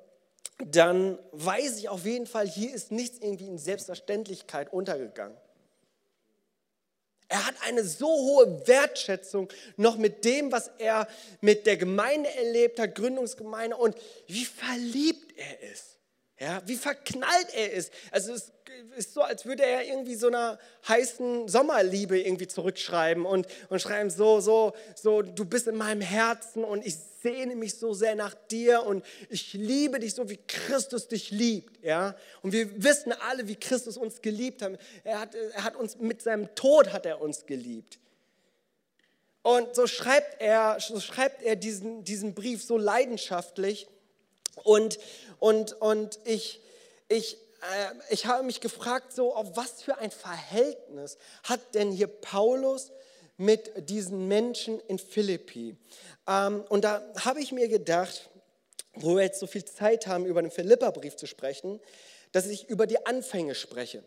dann 0.63 1.17
weiß 1.31 1.79
ich 1.79 1.89
auf 1.89 2.05
jeden 2.05 2.27
Fall, 2.27 2.47
hier 2.47 2.71
ist 2.71 2.91
nichts 2.91 3.17
irgendwie 3.19 3.47
in 3.47 3.57
Selbstverständlichkeit 3.57 4.71
untergegangen. 4.71 5.35
Er 7.27 7.47
hat 7.47 7.55
eine 7.65 7.83
so 7.83 8.05
hohe 8.05 8.67
Wertschätzung 8.67 9.49
noch 9.77 9.97
mit 9.97 10.25
dem, 10.25 10.51
was 10.51 10.69
er 10.77 11.07
mit 11.41 11.65
der 11.65 11.75
Gemeinde 11.75 12.29
erlebt 12.35 12.79
hat, 12.79 12.93
Gründungsgemeinde 12.93 13.77
und 13.77 13.95
wie 14.27 14.45
verliebt 14.45 15.35
er 15.35 15.71
ist. 15.71 15.97
Ja, 16.43 16.61
wie 16.65 16.75
verknallt 16.75 17.47
er 17.53 17.71
ist. 17.71 17.93
Also 18.11 18.33
es 18.33 18.51
ist 18.97 19.13
so, 19.13 19.21
als 19.21 19.45
würde 19.45 19.63
er 19.63 19.85
irgendwie 19.85 20.15
so 20.15 20.27
einer 20.27 20.59
heißen 20.87 21.47
Sommerliebe 21.47 22.19
irgendwie 22.19 22.47
zurückschreiben 22.47 23.25
und, 23.25 23.47
und 23.69 23.81
schreiben 23.81 24.09
so, 24.09 24.41
so, 24.41 24.73
so, 24.93 25.21
du 25.21 25.45
bist 25.45 25.67
in 25.67 25.75
meinem 25.77 26.01
Herzen 26.01 26.65
und 26.65 26.85
ich 26.85 26.97
sehne 27.21 27.55
mich 27.55 27.75
so 27.75 27.93
sehr 27.93 28.15
nach 28.15 28.33
dir 28.51 28.83
und 28.83 29.05
ich 29.29 29.53
liebe 29.53 29.99
dich 29.99 30.15
so, 30.15 30.29
wie 30.29 30.39
Christus 30.45 31.07
dich 31.07 31.31
liebt. 31.31 31.81
Ja? 31.81 32.13
Und 32.41 32.51
wir 32.51 32.83
wissen 32.83 33.13
alle, 33.13 33.47
wie 33.47 33.55
Christus 33.55 33.95
uns 33.95 34.21
geliebt 34.21 34.61
hat. 34.61 34.77
Er 35.05 35.21
hat, 35.21 35.35
er 35.35 35.63
hat 35.63 35.77
uns 35.77 35.97
mit 35.97 36.21
seinem 36.21 36.53
Tod 36.55 36.91
hat 36.91 37.05
er 37.05 37.21
uns 37.21 37.45
geliebt. 37.45 37.99
Und 39.43 39.75
so 39.75 39.87
schreibt 39.87 40.41
er, 40.41 40.77
so 40.81 40.99
schreibt 40.99 41.41
er 41.41 41.55
diesen, 41.55 42.03
diesen 42.03 42.33
Brief 42.33 42.61
so 42.63 42.77
leidenschaftlich 42.77 43.87
und, 44.63 44.99
und, 45.43 45.73
und 45.81 46.21
ich, 46.23 46.61
ich, 47.09 47.33
äh, 47.33 48.13
ich 48.13 48.27
habe 48.27 48.43
mich 48.43 48.61
gefragt, 48.61 49.11
so 49.11 49.35
auf 49.35 49.57
was 49.57 49.81
für 49.81 49.97
ein 49.97 50.09
Verhältnis 50.09 51.17
hat 51.43 51.59
denn 51.75 51.91
hier 51.91 52.07
Paulus 52.07 52.93
mit 53.35 53.89
diesen 53.89 54.29
Menschen 54.29 54.79
in 54.87 54.97
Philippi? 54.97 55.75
Ähm, 56.29 56.63
und 56.69 56.85
da 56.85 57.03
habe 57.25 57.41
ich 57.41 57.51
mir 57.51 57.67
gedacht, 57.67 58.29
wo 58.93 59.17
wir 59.17 59.23
jetzt 59.23 59.41
so 59.41 59.45
viel 59.45 59.65
Zeit 59.65 60.07
haben, 60.07 60.25
über 60.25 60.41
den 60.41 60.49
Philipperbrief 60.49 61.17
zu 61.17 61.27
sprechen, 61.27 61.81
dass 62.31 62.45
ich 62.45 62.69
über 62.69 62.87
die 62.87 63.05
Anfänge 63.05 63.53
spreche. 63.53 64.01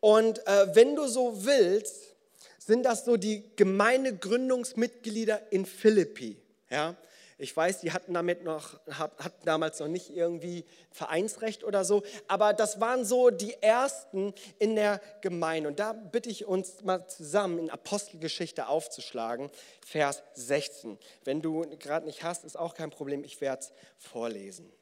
Und 0.00 0.44
äh, 0.48 0.74
wenn 0.74 0.96
du 0.96 1.06
so 1.06 1.44
willst, 1.44 2.16
sind 2.58 2.82
das 2.82 3.04
so 3.04 3.16
die 3.16 3.44
Gemeindegründungsmitglieder 3.54 5.52
in 5.52 5.64
Philippi. 5.64 6.36
Ja? 6.70 6.96
Ich 7.38 7.54
weiß, 7.54 7.80
die 7.80 7.92
hatten 7.92 8.14
damit 8.14 8.44
noch, 8.44 8.80
hatten 8.88 9.44
damals 9.44 9.78
noch 9.78 9.88
nicht 9.88 10.08
irgendwie 10.08 10.64
Vereinsrecht 10.90 11.64
oder 11.64 11.84
so, 11.84 12.02
aber 12.28 12.54
das 12.54 12.80
waren 12.80 13.04
so 13.04 13.28
die 13.28 13.52
ersten 13.62 14.32
in 14.58 14.74
der 14.74 15.02
Gemeinde. 15.20 15.68
Und 15.68 15.78
da 15.78 15.92
bitte 15.92 16.30
ich 16.30 16.46
uns 16.46 16.82
mal 16.82 17.06
zusammen 17.08 17.58
in 17.58 17.68
Apostelgeschichte 17.68 18.68
aufzuschlagen, 18.68 19.50
Vers 19.84 20.22
16. 20.32 20.98
Wenn 21.24 21.42
du 21.42 21.60
gerade 21.78 22.06
nicht 22.06 22.22
hast, 22.22 22.44
ist 22.44 22.58
auch 22.58 22.72
kein 22.72 22.90
Problem, 22.90 23.22
ich 23.22 23.38
werde 23.42 23.64
es 23.64 23.72
vorlesen. 23.98 24.72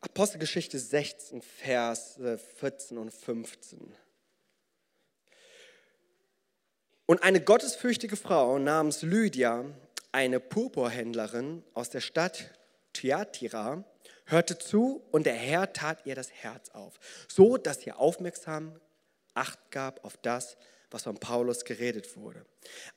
Apostelgeschichte 0.00 0.78
16, 0.78 1.42
Vers 1.42 2.18
14 2.60 2.96
und 2.96 3.10
15. 3.12 3.94
Und 7.06 7.22
eine 7.22 7.40
gottesfürchtige 7.40 8.16
Frau 8.16 8.58
namens 8.58 9.02
Lydia, 9.02 9.64
eine 10.12 10.40
Purpurhändlerin 10.40 11.62
aus 11.74 11.90
der 11.90 12.00
Stadt 12.00 12.50
Thyatira, 12.94 13.84
hörte 14.26 14.58
zu 14.58 15.02
und 15.10 15.26
der 15.26 15.34
Herr 15.34 15.72
tat 15.74 16.06
ihr 16.06 16.14
das 16.14 16.30
Herz 16.30 16.70
auf, 16.70 16.98
so 17.28 17.58
dass 17.58 17.80
sie 17.80 17.92
aufmerksam 17.92 18.80
Acht 19.34 19.58
gab 19.72 20.04
auf 20.04 20.16
das, 20.22 20.56
was 20.92 21.02
von 21.02 21.18
Paulus 21.18 21.64
geredet 21.64 22.16
wurde. 22.16 22.46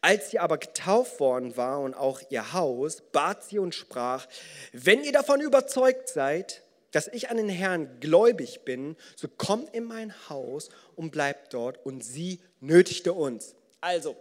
Als 0.01 0.29
sie 0.29 0.37
aber 0.37 0.59
getauft 0.59 1.19
worden 1.19 1.57
war 1.57 1.79
und 1.79 1.95
auch 1.95 2.21
ihr 2.29 2.53
Haus, 2.53 3.01
bat 3.11 3.43
sie 3.43 3.57
und 3.57 3.73
sprach, 3.73 4.27
wenn 4.71 5.03
ihr 5.03 5.11
davon 5.11 5.41
überzeugt 5.41 6.09
seid, 6.09 6.63
dass 6.91 7.07
ich 7.07 7.29
an 7.29 7.37
den 7.37 7.49
Herrn 7.49 7.99
gläubig 7.99 8.61
bin, 8.65 8.95
so 9.15 9.27
kommt 9.27 9.73
in 9.73 9.83
mein 9.83 10.13
Haus 10.29 10.69
und 10.95 11.11
bleibt 11.11 11.53
dort. 11.53 11.83
Und 11.85 12.03
sie 12.03 12.39
nötigte 12.59 13.13
uns. 13.13 13.55
Also, 13.87 14.17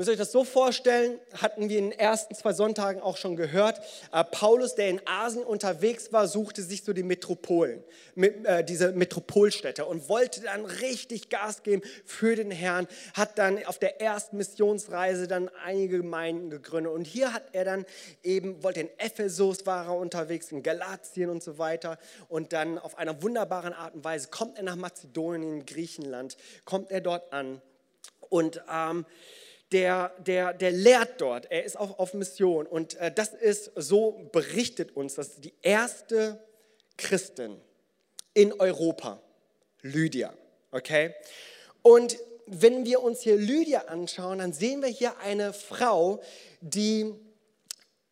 Müsst 0.00 0.08
ihr 0.08 0.12
euch 0.12 0.18
das 0.18 0.32
so 0.32 0.44
vorstellen, 0.44 1.20
hatten 1.42 1.68
wir 1.68 1.76
in 1.76 1.90
den 1.90 1.98
ersten 1.98 2.34
zwei 2.34 2.54
Sonntagen 2.54 3.02
auch 3.02 3.18
schon 3.18 3.36
gehört. 3.36 3.82
Äh, 4.12 4.24
Paulus, 4.24 4.74
der 4.74 4.88
in 4.88 5.02
Asien 5.04 5.44
unterwegs 5.44 6.10
war, 6.10 6.26
suchte 6.26 6.62
sich 6.62 6.84
so 6.84 6.94
die 6.94 7.02
Metropolen, 7.02 7.84
äh, 8.16 8.64
diese 8.64 8.92
Metropolstädte 8.92 9.84
und 9.84 10.08
wollte 10.08 10.40
dann 10.40 10.64
richtig 10.64 11.28
Gas 11.28 11.62
geben 11.62 11.82
für 12.06 12.34
den 12.34 12.50
Herrn, 12.50 12.88
hat 13.12 13.36
dann 13.36 13.62
auf 13.66 13.78
der 13.78 14.00
ersten 14.00 14.38
Missionsreise 14.38 15.28
dann 15.28 15.50
einige 15.62 15.98
Gemeinden 15.98 16.48
gegründet 16.48 16.94
und 16.94 17.04
hier 17.04 17.34
hat 17.34 17.42
er 17.52 17.66
dann 17.66 17.84
eben, 18.22 18.62
wollte 18.62 18.80
in 18.80 18.90
Ephesus 18.96 19.66
war 19.66 19.84
er 19.84 19.96
unterwegs, 19.96 20.50
in 20.50 20.62
Galatien 20.62 21.28
und 21.28 21.42
so 21.42 21.58
weiter 21.58 21.98
und 22.30 22.54
dann 22.54 22.78
auf 22.78 22.96
einer 22.96 23.22
wunderbaren 23.22 23.74
Art 23.74 23.94
und 23.94 24.02
Weise 24.02 24.28
kommt 24.28 24.56
er 24.56 24.62
nach 24.62 24.76
Mazedonien, 24.76 25.66
Griechenland, 25.66 26.38
kommt 26.64 26.90
er 26.90 27.02
dort 27.02 27.34
an 27.34 27.60
und 28.30 28.62
ähm, 28.72 29.04
der, 29.72 30.12
der, 30.18 30.52
der 30.52 30.72
lehrt 30.72 31.20
dort, 31.20 31.50
er 31.50 31.64
ist 31.64 31.78
auch 31.78 31.98
auf 31.98 32.14
Mission. 32.14 32.66
Und 32.66 32.96
äh, 32.96 33.12
das 33.12 33.34
ist, 33.34 33.70
so 33.76 34.28
berichtet 34.32 34.96
uns, 34.96 35.14
dass 35.14 35.36
die 35.36 35.54
erste 35.62 36.42
Christin 36.96 37.60
in 38.34 38.52
Europa, 38.52 39.20
Lydia, 39.82 40.34
okay? 40.72 41.14
Und 41.82 42.18
wenn 42.46 42.84
wir 42.84 43.02
uns 43.02 43.20
hier 43.20 43.36
Lydia 43.36 43.82
anschauen, 43.82 44.38
dann 44.38 44.52
sehen 44.52 44.82
wir 44.82 44.88
hier 44.88 45.18
eine 45.18 45.52
Frau, 45.52 46.20
die 46.60 47.14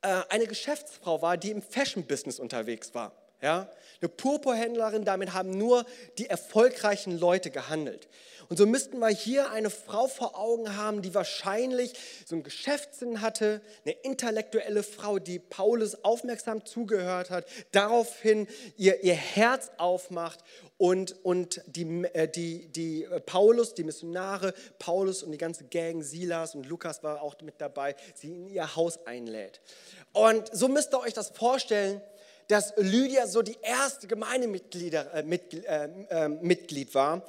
äh, 0.02 0.22
eine 0.28 0.46
Geschäftsfrau 0.46 1.22
war, 1.22 1.36
die 1.36 1.50
im 1.50 1.60
Fashion-Business 1.60 2.38
unterwegs 2.38 2.94
war. 2.94 3.12
Ja? 3.40 3.68
Eine 4.00 4.08
Purpurhändlerin, 4.08 5.04
damit 5.04 5.32
haben 5.32 5.50
nur 5.50 5.84
die 6.18 6.26
erfolgreichen 6.26 7.18
Leute 7.18 7.50
gehandelt. 7.50 8.08
Und 8.48 8.56
so 8.56 8.64
müssten 8.64 8.98
wir 8.98 9.08
hier 9.08 9.50
eine 9.50 9.68
Frau 9.68 10.06
vor 10.06 10.38
Augen 10.38 10.74
haben, 10.76 11.02
die 11.02 11.14
wahrscheinlich 11.14 11.92
so 12.24 12.34
einen 12.34 12.44
Geschäftssinn 12.44 13.20
hatte, 13.20 13.60
eine 13.84 13.94
intellektuelle 14.02 14.82
Frau, 14.82 15.18
die 15.18 15.38
Paulus 15.38 16.02
aufmerksam 16.02 16.64
zugehört 16.64 17.28
hat, 17.28 17.44
daraufhin 17.72 18.46
ihr, 18.78 19.04
ihr 19.04 19.14
Herz 19.14 19.70
aufmacht 19.76 20.38
und, 20.78 21.22
und 21.24 21.60
die, 21.66 22.04
äh, 22.14 22.26
die, 22.26 22.68
die 22.68 23.04
äh, 23.04 23.20
Paulus, 23.20 23.74
die 23.74 23.84
Missionare, 23.84 24.54
Paulus 24.78 25.22
und 25.22 25.32
die 25.32 25.38
ganze 25.38 25.64
Gang, 25.64 26.02
Silas 26.02 26.54
und 26.54 26.64
Lukas 26.66 27.02
war 27.02 27.20
auch 27.20 27.38
mit 27.42 27.60
dabei, 27.60 27.96
sie 28.14 28.28
in 28.28 28.48
ihr 28.48 28.76
Haus 28.76 29.04
einlädt. 29.06 29.60
Und 30.14 30.48
so 30.56 30.68
müsst 30.68 30.94
ihr 30.94 31.00
euch 31.00 31.12
das 31.12 31.30
vorstellen, 31.30 32.00
dass 32.48 32.72
Lydia 32.76 33.26
so 33.26 33.42
die 33.42 33.58
erste 33.62 34.06
Gemeindemitglied 34.06 34.94
äh, 34.94 35.22
Mitglied, 35.22 35.64
äh, 35.66 35.88
äh, 36.08 36.28
Mitglied 36.28 36.94
war. 36.94 37.22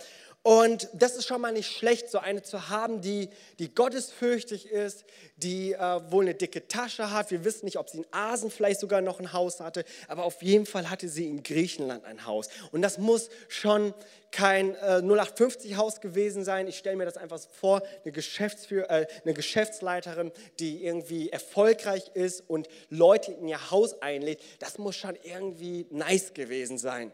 Und 0.50 0.90
das 0.94 1.16
ist 1.16 1.28
schon 1.28 1.42
mal 1.42 1.54
nicht 1.54 1.72
schlecht, 1.72 2.10
so 2.10 2.18
eine 2.18 2.42
zu 2.42 2.70
haben, 2.70 3.02
die, 3.02 3.30
die 3.60 3.72
gottesfürchtig 3.72 4.66
ist, 4.66 5.04
die 5.38 5.74
äh, 5.74 6.12
wohl 6.12 6.24
eine 6.24 6.34
dicke 6.34 6.68
Tasche 6.68 7.12
hat. 7.12 7.30
Wir 7.30 7.46
wissen 7.46 7.66
nicht, 7.66 7.78
ob 7.78 7.88
sie 7.88 8.00
in 8.00 8.06
Asien 8.10 8.50
vielleicht 8.50 8.80
sogar 8.80 9.02
noch 9.02 9.20
ein 9.20 9.32
Haus 9.32 9.60
hatte, 9.60 9.86
aber 10.08 10.24
auf 10.24 10.42
jeden 10.42 10.66
Fall 10.66 10.90
hatte 10.90 11.08
sie 11.08 11.28
in 11.28 11.44
Griechenland 11.44 12.04
ein 12.04 12.26
Haus. 12.26 12.50
Und 12.72 12.82
das 12.82 12.98
muss 12.98 13.30
schon 13.48 13.94
kein 14.32 14.74
äh, 14.74 15.04
0850-Haus 15.04 16.02
gewesen 16.02 16.44
sein. 16.44 16.66
Ich 16.66 16.80
stelle 16.80 16.96
mir 16.96 17.06
das 17.06 17.18
einfach 17.18 17.40
vor, 17.52 17.84
eine, 18.04 18.12
Geschäftsführ 18.12 18.90
äh, 18.90 19.06
eine 19.24 19.36
Geschäftsleiterin, 19.36 20.32
die 20.58 20.84
irgendwie 20.84 21.30
erfolgreich 21.30 22.10
ist 22.16 22.42
und 22.50 22.68
Leute 22.90 23.34
in 23.34 23.48
ihr 23.48 23.70
Haus 23.70 24.02
einlädt. 24.02 24.42
Das 24.58 24.80
muss 24.80 24.96
schon 24.96 25.16
irgendwie 25.22 25.86
nice 25.92 26.34
gewesen 26.34 26.80
sein. 26.80 27.14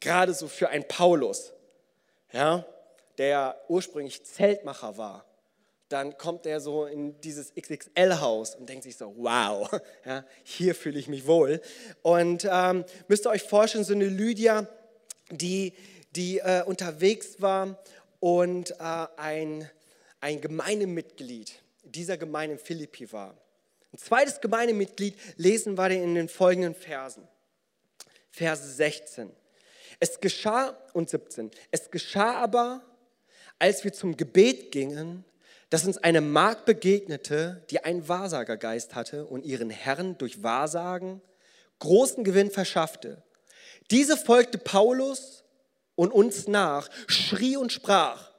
gerade 0.00 0.34
so 0.34 0.48
für 0.48 0.68
einen 0.68 0.86
Paulus, 0.86 1.54
ja, 2.30 2.66
der 3.18 3.60
ursprünglich 3.68 4.24
Zeltmacher 4.24 4.96
war, 4.96 5.24
dann 5.88 6.16
kommt 6.18 6.46
er 6.46 6.60
so 6.60 6.86
in 6.86 7.20
dieses 7.20 7.54
XXL-Haus 7.54 8.54
und 8.56 8.68
denkt 8.68 8.84
sich 8.84 8.96
so, 8.96 9.14
wow, 9.16 9.70
ja, 10.04 10.24
hier 10.42 10.74
fühle 10.74 10.98
ich 10.98 11.08
mich 11.08 11.26
wohl. 11.26 11.60
Und 12.02 12.48
ähm, 12.50 12.84
müsst 13.06 13.26
ihr 13.26 13.30
euch 13.30 13.42
vorstellen, 13.42 13.84
so 13.84 13.94
eine 13.94 14.06
Lydia, 14.06 14.66
die, 15.30 15.74
die 16.16 16.38
äh, 16.38 16.62
unterwegs 16.64 17.40
war 17.40 17.78
und 18.20 18.72
äh, 18.72 19.06
ein, 19.16 19.70
ein 20.20 20.40
Gemeindemitglied 20.40 21.52
dieser 21.82 22.16
Gemeinde 22.16 22.54
in 22.54 22.58
Philippi 22.58 23.12
war. 23.12 23.36
Ein 23.92 23.98
zweites 23.98 24.40
Gemeindemitglied 24.40 25.16
lesen 25.36 25.78
wir 25.78 25.90
in 25.90 26.14
den 26.14 26.28
folgenden 26.28 26.74
Versen. 26.74 27.28
Verse 28.30 28.66
16. 28.66 29.30
Es 30.00 30.18
geschah 30.20 30.76
und 30.92 31.08
17. 31.08 31.50
Es 31.70 31.90
geschah 31.90 32.34
aber, 32.42 32.82
als 33.58 33.84
wir 33.84 33.92
zum 33.92 34.16
Gebet 34.16 34.72
gingen, 34.72 35.24
dass 35.70 35.84
uns 35.86 35.98
eine 35.98 36.20
Magd 36.20 36.66
begegnete, 36.66 37.64
die 37.70 37.82
einen 37.82 38.06
Wahrsagergeist 38.08 38.94
hatte 38.94 39.26
und 39.26 39.44
ihren 39.44 39.70
Herrn 39.70 40.18
durch 40.18 40.42
Wahrsagen 40.42 41.20
großen 41.78 42.24
Gewinn 42.24 42.50
verschaffte. 42.50 43.22
Diese 43.90 44.16
folgte 44.16 44.58
Paulus 44.58 45.44
und 45.96 46.12
uns 46.12 46.48
nach, 46.48 46.88
schrie 47.06 47.56
und 47.56 47.72
sprach, 47.72 48.30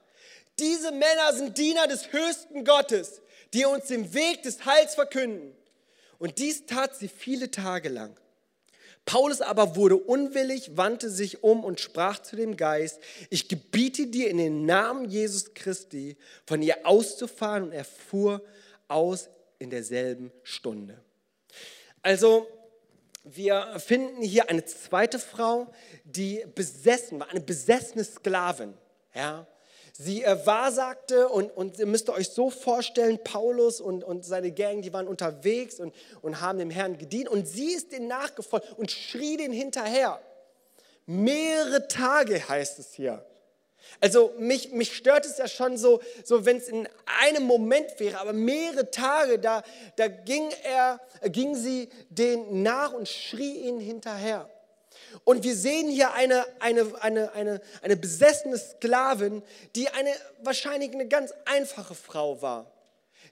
diese 0.60 0.92
Männer 0.92 1.34
sind 1.34 1.58
Diener 1.58 1.88
des 1.88 2.12
höchsten 2.12 2.64
Gottes, 2.64 3.22
die 3.54 3.66
uns 3.66 3.86
den 3.88 4.14
Weg 4.14 4.44
des 4.44 4.66
Heils 4.66 4.96
verkünden. 4.96 5.54
Und 6.18 6.40
dies 6.40 6.66
tat 6.66 6.96
sie 6.96 7.10
viele 7.10 7.52
Tage 7.52 7.90
lang. 7.90 8.18
Paulus 9.06 9.42
aber 9.42 9.76
wurde 9.76 9.98
unwillig, 9.98 10.78
wandte 10.78 11.10
sich 11.10 11.44
um 11.44 11.64
und 11.64 11.80
sprach 11.80 12.20
zu 12.20 12.36
dem 12.36 12.58
Geist, 12.58 13.00
ich 13.30 13.48
gebiete 13.48 14.08
dir 14.08 14.30
in 14.30 14.38
den 14.38 14.66
Namen 14.66 15.06
Jesus 15.06 15.54
Christi, 15.54 16.18
von 16.48 16.62
ihr 16.62 16.86
auszufahren. 16.86 17.66
Und 17.66 17.72
er 17.72 17.86
fuhr 17.86 18.42
aus 18.88 19.30
in 19.60 19.70
derselben 19.70 20.32
Stunde. 20.44 21.00
Also 22.02 22.48
wir 23.24 23.80
finden 23.80 24.22
hier 24.22 24.50
eine 24.50 24.66
zweite 24.66 25.20
Frau, 25.20 25.72
die 26.04 26.46
besessen 26.54 27.20
war, 27.20 27.30
eine 27.30 27.42
besessene 27.42 28.04
Sklavin. 28.04 28.74
Ja? 29.14 29.48
Sie 29.98 30.26
äh, 30.26 30.46
wahrsagte 30.46 31.30
und, 31.30 31.56
und 31.56 31.80
ihr 31.80 31.86
müsst 31.86 32.10
euch 32.10 32.30
so 32.30 32.50
vorstellen, 32.50 33.18
Paulus 33.24 33.80
und, 33.80 34.04
und 34.04 34.26
seine 34.26 34.52
Gang, 34.52 34.82
die 34.82 34.92
waren 34.92 35.08
unterwegs 35.08 35.80
und, 35.80 35.96
und 36.22 36.42
haben 36.42 36.60
dem 36.60 36.70
Herrn 36.70 36.98
gedient 36.98 37.30
und 37.30 37.48
sie 37.48 37.72
ist 37.72 37.94
denen 37.94 38.10
nachgefolgt 38.10 38.78
und 38.78 38.92
schrie 38.92 39.38
den 39.38 39.54
hinterher. 39.54 40.22
Mehrere 41.06 41.88
Tage 41.88 42.46
heißt 42.50 42.78
es 42.80 42.92
hier. 42.92 43.26
Also 44.02 44.34
mich, 44.38 44.74
mich 44.74 44.94
stört 44.98 45.26
es 45.26 45.38
ja 45.38 45.48
schon 45.48 45.78
so, 45.78 46.02
so 46.26 46.46
wenn 46.46 46.58
es 46.58 46.68
in 46.68 46.90
einem 47.24 47.44
Moment 47.44 47.98
wäre, 47.98 48.20
aber 48.20 48.34
mehrere 48.34 48.92
Tage, 48.92 49.40
da, 49.40 49.64
da 49.96 50.10
ging, 50.10 50.50
er, 50.64 51.00
ging 51.24 51.56
sie 51.56 51.88
den 52.10 52.64
nach 52.64 52.92
und 52.92 53.08
schrie 53.08 53.60
ihn 53.60 53.80
hinterher. 53.80 54.50
Und 55.24 55.44
wir 55.44 55.56
sehen 55.56 55.90
hier 55.90 56.14
eine, 56.14 56.46
eine, 56.60 56.92
eine, 57.02 57.34
eine, 57.34 57.62
eine 57.82 57.96
besessene 57.96 58.58
Sklavin, 58.58 59.44
die 59.76 59.90
eine, 59.90 60.12
wahrscheinlich 60.44 60.92
eine 60.94 61.08
ganz 61.08 61.34
einfache 61.46 61.96
Frau 61.96 62.42
war. 62.42 62.72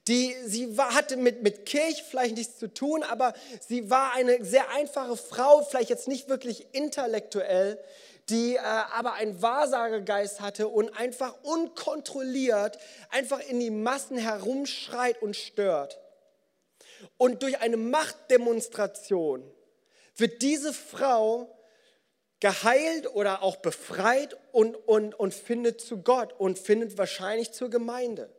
Die, 0.08 0.36
sie 0.46 0.78
war, 0.78 0.94
hatte 0.94 1.16
mit, 1.16 1.44
mit 1.44 1.66
Kirche 1.66 2.04
vielleicht 2.04 2.36
nichts 2.36 2.60
zu 2.60 2.74
tun, 2.74 3.04
aber 3.04 3.34
sie 3.66 3.90
war 3.90 4.14
eine 4.14 4.44
sehr 4.44 4.70
einfache 4.72 5.16
Frau, 5.16 5.64
vielleicht 5.64 5.90
jetzt 5.90 6.10
nicht 6.10 6.28
wirklich 6.28 6.68
intellektuell, 6.74 7.80
die 8.30 8.56
äh, 8.56 8.60
aber 8.60 9.14
einen 9.14 9.42
Wahrsagegeist 9.42 10.42
hatte 10.42 10.68
und 10.68 10.98
einfach 10.98 11.36
unkontrolliert 11.44 12.78
einfach 13.10 13.40
in 13.40 13.60
die 13.60 13.70
Massen 13.70 14.18
herumschreit 14.18 15.22
und 15.22 15.36
stört. 15.36 16.00
Und 17.18 17.44
durch 17.44 17.60
eine 17.62 17.78
Machtdemonstration 17.78 19.50
wird 20.16 20.42
diese 20.42 20.74
Frau 20.74 21.53
geheilt 22.44 23.08
oder 23.16 23.42
auch 23.42 23.56
befreit 23.56 24.36
und, 24.52 24.76
und, 24.76 25.18
und 25.18 25.34
findet 25.34 25.80
zu 25.80 26.04
Gott 26.04 26.34
und 26.38 26.60
findet 26.60 26.98
wahrscheinlich 26.98 27.54
zur 27.54 27.70
Gemeinde. 27.70 28.30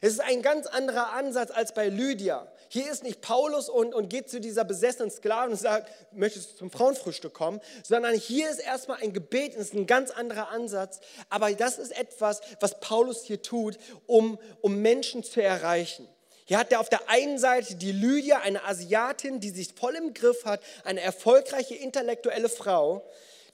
Es 0.00 0.14
ist 0.14 0.20
ein 0.20 0.40
ganz 0.40 0.66
anderer 0.66 1.12
Ansatz 1.12 1.50
als 1.50 1.74
bei 1.74 1.90
Lydia. 1.90 2.50
Hier 2.70 2.90
ist 2.90 3.02
nicht 3.02 3.20
Paulus 3.20 3.68
und, 3.68 3.94
und 3.94 4.08
geht 4.08 4.30
zu 4.30 4.40
dieser 4.40 4.64
besessenen 4.64 5.10
Sklavin 5.10 5.50
und 5.50 5.58
sagt, 5.58 5.92
möchtest 6.12 6.52
du 6.52 6.56
zum 6.56 6.70
Frauenfrühstück 6.70 7.34
kommen, 7.34 7.60
sondern 7.84 8.14
hier 8.14 8.48
ist 8.48 8.60
erstmal 8.60 9.02
ein 9.02 9.12
Gebet, 9.12 9.52
es 9.52 9.68
ist 9.68 9.74
ein 9.74 9.86
ganz 9.86 10.10
anderer 10.10 10.48
Ansatz. 10.48 11.00
Aber 11.28 11.52
das 11.52 11.78
ist 11.78 11.94
etwas, 11.98 12.40
was 12.60 12.80
Paulus 12.80 13.24
hier 13.24 13.42
tut, 13.42 13.76
um, 14.06 14.38
um 14.62 14.80
Menschen 14.80 15.22
zu 15.22 15.42
erreichen. 15.42 16.08
Hier 16.48 16.58
hat 16.58 16.72
er 16.72 16.80
auf 16.80 16.88
der 16.88 17.10
einen 17.10 17.38
Seite 17.38 17.74
die 17.74 17.92
Lydia, 17.92 18.38
eine 18.40 18.64
Asiatin, 18.64 19.38
die 19.38 19.50
sich 19.50 19.74
voll 19.74 19.94
im 19.96 20.14
Griff 20.14 20.46
hat, 20.46 20.62
eine 20.82 21.02
erfolgreiche 21.02 21.74
intellektuelle 21.74 22.48
Frau, 22.48 23.06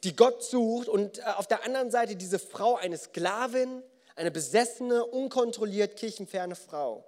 die 0.05 0.15
Gott 0.15 0.45
sucht. 0.45 0.87
Und 0.87 1.19
äh, 1.19 1.23
auf 1.37 1.49
der 1.49 1.65
anderen 1.65 1.91
Seite 1.91 2.15
diese 2.15 2.39
Frau, 2.39 2.77
eine 2.77 2.97
Sklavin, 2.97 3.83
eine 4.15 4.31
besessene, 4.31 5.05
unkontrolliert 5.05 5.97
kirchenferne 5.97 6.55
Frau. 6.55 7.05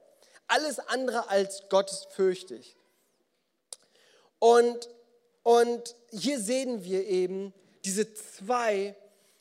Alles 0.49 0.81
andere 0.81 1.31
als 1.31 1.68
gottesfürchtig. 1.68 2.75
Und, 4.40 4.88
und 5.44 5.94
hier 6.11 6.40
sehen 6.40 6.83
wir 6.83 7.07
eben 7.07 7.55
diese 7.85 8.12
zwei 8.12 8.96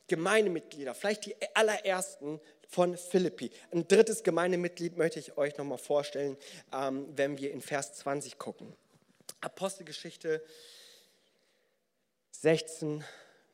Gemeindemitglieder, 0.07 0.93
vielleicht 0.93 1.25
die 1.25 1.35
allerersten, 1.55 2.39
von 2.67 2.97
Philippi. 2.97 3.51
Ein 3.71 3.87
drittes 3.87 4.23
Gemeindemitglied 4.23 4.97
möchte 4.97 5.19
ich 5.19 5.37
euch 5.37 5.57
nochmal 5.57 5.77
vorstellen, 5.77 6.37
ähm, 6.73 7.07
wenn 7.15 7.37
wir 7.37 7.51
in 7.51 7.61
Vers 7.61 7.93
20 7.95 8.37
gucken. 8.37 8.73
Apostelgeschichte 9.41 10.43
16, 12.31 13.03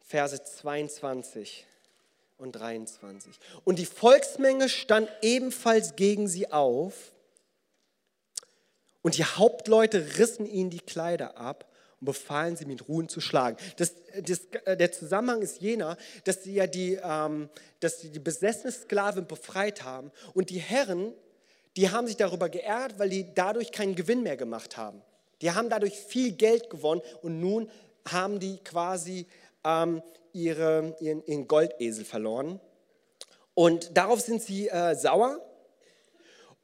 Verse 0.06 0.44
22 0.44 1.66
und 2.38 2.54
23. 2.54 3.40
Und 3.64 3.80
die 3.80 3.86
Volksmenge 3.86 4.68
stand 4.68 5.10
ebenfalls 5.22 5.96
gegen 5.96 6.28
sie 6.28 6.52
auf 6.52 7.12
und 9.02 9.18
die 9.18 9.24
Hauptleute 9.24 10.18
rissen 10.18 10.46
ihnen 10.46 10.70
die 10.70 10.80
Kleider 10.80 11.38
ab 11.38 11.71
und 12.02 12.06
befahlen 12.06 12.56
sie 12.56 12.66
mit 12.66 12.88
Ruhen 12.88 13.08
zu 13.08 13.22
schlagen. 13.22 13.58
Das, 13.78 13.94
das, 14.22 14.42
äh, 14.66 14.76
der 14.76 14.92
Zusammenhang 14.92 15.42
ist 15.42 15.62
jener, 15.62 15.98
dass 16.26 16.44
sie 16.44 16.56
ja 16.56 16.68
die, 16.68 17.00
ähm, 17.02 17.50
dass 17.80 18.02
sie 18.02 18.10
die 18.10 18.20
besessene 18.20 18.72
Sklavin 18.72 19.28
befreit 19.28 19.84
haben 19.84 20.12
und 20.34 20.50
die 20.50 20.60
Herren, 20.60 21.14
die 21.78 21.90
haben 21.90 22.08
sich 22.08 22.18
darüber 22.18 22.50
geärgert, 22.50 23.00
weil 23.00 23.10
die 23.10 23.34
dadurch 23.34 23.72
keinen 23.72 23.96
Gewinn 23.96 24.24
mehr 24.24 24.36
gemacht 24.36 24.76
haben. 24.76 25.02
Die 25.42 25.52
haben 25.52 25.70
dadurch 25.70 25.96
viel 25.96 26.34
Geld 26.34 26.70
gewonnen 26.70 27.02
und 27.22 27.40
nun 27.40 27.70
haben 28.10 28.40
die 28.40 28.58
quasi 28.58 29.28
ähm, 29.64 30.02
ihre, 30.34 30.96
ihren, 31.00 31.26
ihren, 31.26 31.48
Goldesel 31.48 32.04
verloren. 32.04 32.60
Und 33.54 33.96
darauf 33.96 34.22
sind 34.22 34.42
sie 34.42 34.70
äh, 34.70 34.96
sauer 34.96 35.40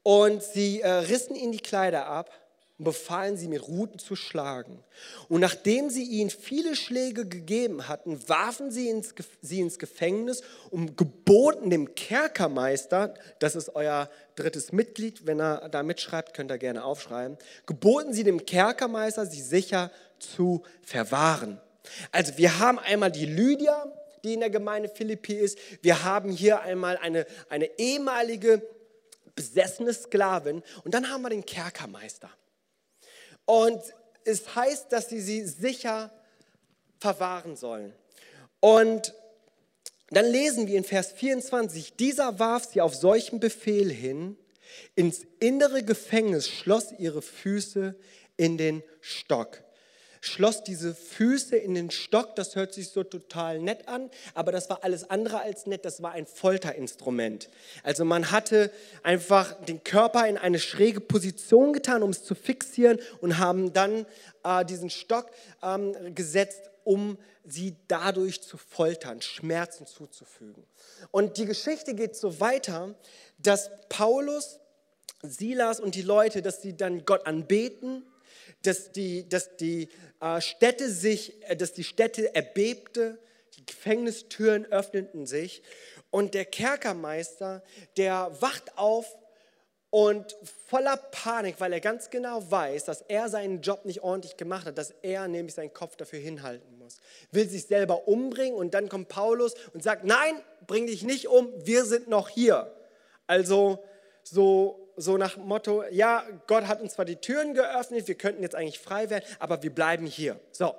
und 0.04 0.42
sie 0.42 0.82
äh, 0.82 0.90
rissen 0.90 1.36
ihnen 1.36 1.52
die 1.52 1.60
Kleider 1.60 2.08
ab 2.08 2.32
und 2.78 2.86
befahlen 2.86 3.38
sie 3.38 3.48
mit 3.48 3.68
Ruten 3.68 4.00
zu 4.00 4.16
schlagen. 4.16 4.84
Und 5.30 5.42
nachdem 5.42 5.90
sie 5.90 6.04
ihnen 6.04 6.30
viele 6.30 6.76
Schläge 6.76 7.26
gegeben 7.26 7.88
hatten, 7.88 8.28
warfen 8.30 8.72
sie 8.72 8.90
ins, 8.90 9.16
sie 9.42 9.60
ins 9.60 9.80
Gefängnis 9.80 10.42
und 10.70 10.96
geboten 10.96 11.70
dem 11.70 11.96
Kerkermeister, 11.96 13.16
das 13.40 13.56
ist 13.56 13.76
euer 13.76 14.10
drittes 14.36 14.72
Mitglied, 14.72 15.26
wenn 15.26 15.40
er 15.40 15.70
da 15.70 15.82
mitschreibt, 15.82 16.34
könnt 16.34 16.52
ihr 16.52 16.58
gerne 16.58 16.84
aufschreiben, 16.84 17.38
geboten 17.66 18.14
sie 18.14 18.24
dem 18.24 18.46
Kerkermeister, 18.46 19.26
sie 19.26 19.42
sicher 19.42 19.92
zu 20.20 20.64
verwahren. 20.84 21.60
Also 22.12 22.38
wir 22.38 22.60
haben 22.60 22.80
einmal 22.80 23.12
die 23.12 23.26
Lydia, 23.26 23.92
die 24.24 24.34
in 24.34 24.40
der 24.42 24.50
Gemeinde 24.50 24.90
Philippi 24.90 25.34
ist. 25.34 25.58
Wir 25.82 26.04
haben 26.04 26.30
hier 26.30 26.62
einmal 26.62 26.98
eine, 26.98 27.26
eine 27.50 27.70
ehemalige 27.80 28.62
besessene 29.36 29.94
Sklavin 29.94 30.64
und 30.84 30.94
dann 30.94 31.10
haben 31.10 31.22
wir 31.22 31.30
den 31.30 31.46
Kerkermeister. 31.46 32.30
Und 33.48 33.82
es 34.26 34.56
heißt, 34.56 34.92
dass 34.92 35.10
sie 35.10 35.22
sie 35.22 35.44
sicher 35.46 36.12
verwahren 37.00 37.56
sollen. 37.56 37.94
Und 38.60 39.16
dann 40.10 40.26
lesen 40.26 40.68
wir 40.68 40.78
in 40.78 40.84
Vers 40.84 41.14
24, 41.14 41.96
dieser 41.96 42.38
warf 42.38 42.66
sie 42.66 42.82
auf 42.82 42.94
solchen 42.94 43.40
Befehl 43.40 43.90
hin, 43.90 44.38
ins 44.96 45.26
innere 45.40 45.84
Gefängnis 45.84 46.50
schloss 46.50 46.92
ihre 46.98 47.22
Füße 47.22 47.96
in 48.36 48.58
den 48.58 48.84
Stock 49.00 49.64
schloss 50.22 50.64
diese 50.64 50.94
Füße 50.96 51.56
in 51.56 51.76
den 51.76 51.92
Stock. 51.92 52.36
Das 52.36 52.56
hört 52.56 52.74
sich 52.74 52.90
so 52.90 53.04
total 53.04 53.60
nett 53.60 53.88
an, 53.88 54.10
aber 54.34 54.52
das 54.52 54.70
war 54.70 54.84
alles 54.84 55.10
andere 55.10 55.42
als 55.42 55.66
nett. 55.66 55.86
Das 55.86 56.02
war 56.02 56.12
ein 56.12 56.26
Folterinstrument. 56.26 57.50
Also 57.84 58.06
man 58.06 58.32
hatte 58.32 58.72
einfach 59.04 59.54
den 59.66 59.84
Körper 59.84 60.28
in 60.28 60.38
eine 60.38 60.60
schräge 60.60 61.00
Position 61.02 61.74
getan, 61.74 62.04
um 62.04 62.10
es 62.12 62.24
zu 62.24 62.36
fixieren 62.36 63.00
und 63.22 63.38
haben 63.38 63.74
dann 63.74 64.06
äh, 64.44 64.66
diesen 64.66 64.90
Stock 64.90 65.30
ähm, 65.62 65.94
gesetzt 66.16 66.70
um 66.88 67.18
sie 67.44 67.76
dadurch 67.90 68.42
zu 68.42 68.56
foltern, 68.56 69.22
Schmerzen 69.22 69.86
zuzufügen. 69.86 70.64
Und 71.12 71.38
die 71.38 71.46
Geschichte 71.46 71.94
geht 71.94 72.16
so 72.16 72.40
weiter, 72.40 72.96
dass 73.38 73.70
Paulus, 73.90 74.62
Silas 75.22 75.82
und 75.82 75.96
die 75.96 76.02
Leute, 76.02 76.42
dass 76.42 76.62
sie 76.62 76.78
dann 76.78 77.04
Gott 77.04 77.28
anbeten, 77.28 78.06
dass 78.68 78.92
die, 78.92 79.28
dass 79.28 79.56
die 79.56 79.90
äh, 80.20 80.42
Städte 80.42 80.90
sich, 80.90 81.42
äh, 81.50 81.56
dass 81.56 81.74
die 81.74 81.84
Städte 81.84 82.36
erbebte, 82.36 83.18
die 83.56 83.66
Gefängnistüren 83.66 84.66
öffneten 84.66 85.26
sich 85.26 85.64
und 86.12 86.34
der 86.34 86.46
Kerkermeister, 86.46 87.64
der 87.96 88.32
wacht 88.40 88.78
auf 88.78 89.18
und 89.90 90.36
voller 90.66 90.98
Panik, 90.98 91.56
weil 91.60 91.72
er 91.72 91.80
ganz 91.80 92.10
genau 92.10 92.52
weiß, 92.52 92.86
dass 92.86 93.02
er 93.02 93.30
seinen 93.30 93.62
Job 93.62 93.86
nicht 93.86 94.02
ordentlich 94.02 94.36
gemacht 94.36 94.66
hat, 94.66 94.78
dass 94.78 94.92
er 95.02 95.28
nämlich 95.28 95.56
seinen 95.56 95.74
Kopf 95.74 95.96
dafür 95.96 96.20
hinhalten 96.20 96.78
muss. 96.78 96.98
Will 97.32 97.48
sich 97.48 97.66
selber 97.66 98.08
umbringen 98.08 98.58
und 98.58 98.74
dann 98.74 98.90
kommt 98.90 99.08
Paulus 99.08 99.54
und 99.74 99.82
sagt, 99.82 100.04
nein, 100.04 100.42
bring 100.68 100.88
dich 100.88 101.04
nicht 101.04 101.28
um, 101.30 101.50
wir 101.66 101.86
sind 101.86 102.10
noch 102.10 102.28
hier. 102.28 102.74
Also 103.28 103.84
so, 104.24 104.87
so 104.98 105.18
nach 105.18 105.38
Motto, 105.38 105.84
ja, 105.92 106.26
Gott 106.48 106.68
hat 106.68 106.82
uns 106.82 106.94
zwar 106.94 107.06
die 107.06 107.16
Türen 107.16 107.54
geöffnet, 107.54 108.08
wir 108.08 108.16
könnten 108.16 108.42
jetzt 108.42 108.56
eigentlich 108.56 108.80
frei 108.80 109.10
werden, 109.10 109.24
aber 109.40 109.64
wir 109.64 109.74
bleiben 109.74 110.06
hier. 110.06 110.40
So, 110.52 110.76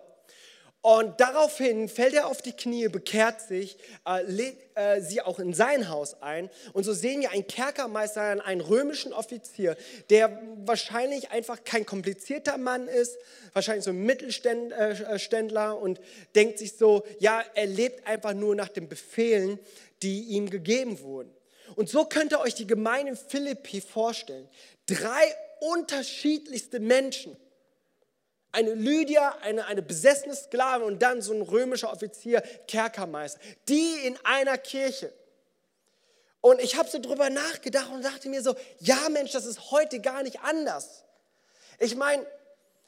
und 0.81 1.21
daraufhin 1.21 1.89
fällt 1.89 2.15
er 2.15 2.29
auf 2.29 2.41
die 2.41 2.53
Knie, 2.53 2.89
bekehrt 2.89 3.41
sich, 3.41 3.77
äh, 4.07 4.23
lädt 4.23 4.57
äh, 4.77 5.01
sie 5.01 5.21
auch 5.21 5.41
in 5.41 5.53
sein 5.53 5.89
Haus 5.89 6.23
ein. 6.23 6.49
Und 6.73 6.85
so 6.85 6.93
sehen 6.93 7.21
wir 7.21 7.33
einen 7.33 7.49
Kerkermeister, 7.49 8.45
einen 8.45 8.61
römischen 8.61 9.13
Offizier, 9.13 9.77
der 10.09 10.41
wahrscheinlich 10.65 11.33
einfach 11.33 11.65
kein 11.65 11.85
komplizierter 11.85 12.59
Mann 12.59 12.87
ist, 12.87 13.19
wahrscheinlich 13.53 13.85
so 13.85 13.91
ein 13.91 14.05
Mittelständler 14.05 15.71
äh, 15.71 15.75
und 15.75 16.01
denkt 16.37 16.59
sich 16.59 16.77
so, 16.77 17.05
ja, 17.19 17.43
er 17.55 17.67
lebt 17.67 18.07
einfach 18.07 18.35
nur 18.35 18.55
nach 18.55 18.69
den 18.69 18.89
Befehlen, 18.89 19.59
die 20.03 20.23
ihm 20.29 20.49
gegeben 20.49 21.01
wurden. 21.01 21.38
Und 21.77 21.89
so 21.89 22.05
könnt 22.05 22.33
ihr 22.33 22.41
euch 22.41 22.55
die 22.55 22.67
Gemeinde 22.67 23.17
Philippi 23.17 23.81
vorstellen. 23.81 24.49
Drei 24.87 25.35
unterschiedlichste 25.61 26.81
Menschen 26.81 27.37
eine 28.53 28.75
Lydia, 28.75 29.37
eine, 29.43 29.67
eine 29.67 29.83
besessene 29.83 30.35
Sklavin 30.35 30.87
und 30.87 31.03
dann 31.03 31.23
so 31.23 31.33
ein 31.33 31.43
römischer 31.43 31.93
Offizier, 31.93 32.41
Kerkermeister. 32.67 33.41
Die 33.69 34.07
in 34.07 34.19
einer 34.25 34.57
Kirche. 34.59 35.13
Und 36.41 36.61
ich 36.61 36.77
habe 36.77 36.89
so 36.89 36.99
drüber 36.99 37.31
nachgedacht 37.31 37.91
und 37.93 38.05
dachte 38.05 38.29
mir 38.29 38.43
so, 38.43 38.55
ja 38.79 39.09
Mensch, 39.11 39.33
das 39.33 39.45
ist 39.45 39.71
heute 39.71 40.01
gar 40.01 40.23
nicht 40.23 40.41
anders. 40.41 41.05
Ich 41.79 41.95
meine, 41.95 42.25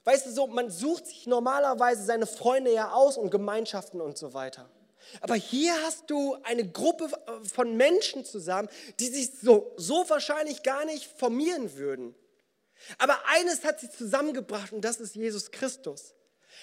weißt 0.05 0.27
du 0.27 0.31
so, 0.31 0.47
man 0.47 0.71
sucht 0.71 1.07
sich 1.07 1.27
normalerweise 1.27 2.05
seine 2.05 2.27
Freunde 2.27 2.73
ja 2.73 2.93
aus 2.93 3.19
und 3.19 3.31
Gemeinschaften 3.31 4.01
und 4.01 4.17
so 4.17 4.35
weiter. 4.35 4.69
Aber 5.21 5.35
hier 5.35 5.75
hast 5.85 6.09
du 6.09 6.37
eine 6.43 6.69
Gruppe 6.69 7.11
von 7.53 7.77
Menschen 7.77 8.25
zusammen, 8.25 8.69
die 8.99 9.09
sich 9.09 9.31
so, 9.43 9.73
so 9.77 10.09
wahrscheinlich 10.09 10.63
gar 10.63 10.85
nicht 10.85 11.05
formieren 11.19 11.77
würden. 11.77 12.15
Aber 12.99 13.19
eines 13.27 13.65
hat 13.65 13.81
sie 13.81 13.91
zusammengebracht 13.91 14.73
und 14.73 14.83
das 14.83 15.01
ist 15.01 15.15
Jesus 15.15 15.51
Christus. 15.51 16.15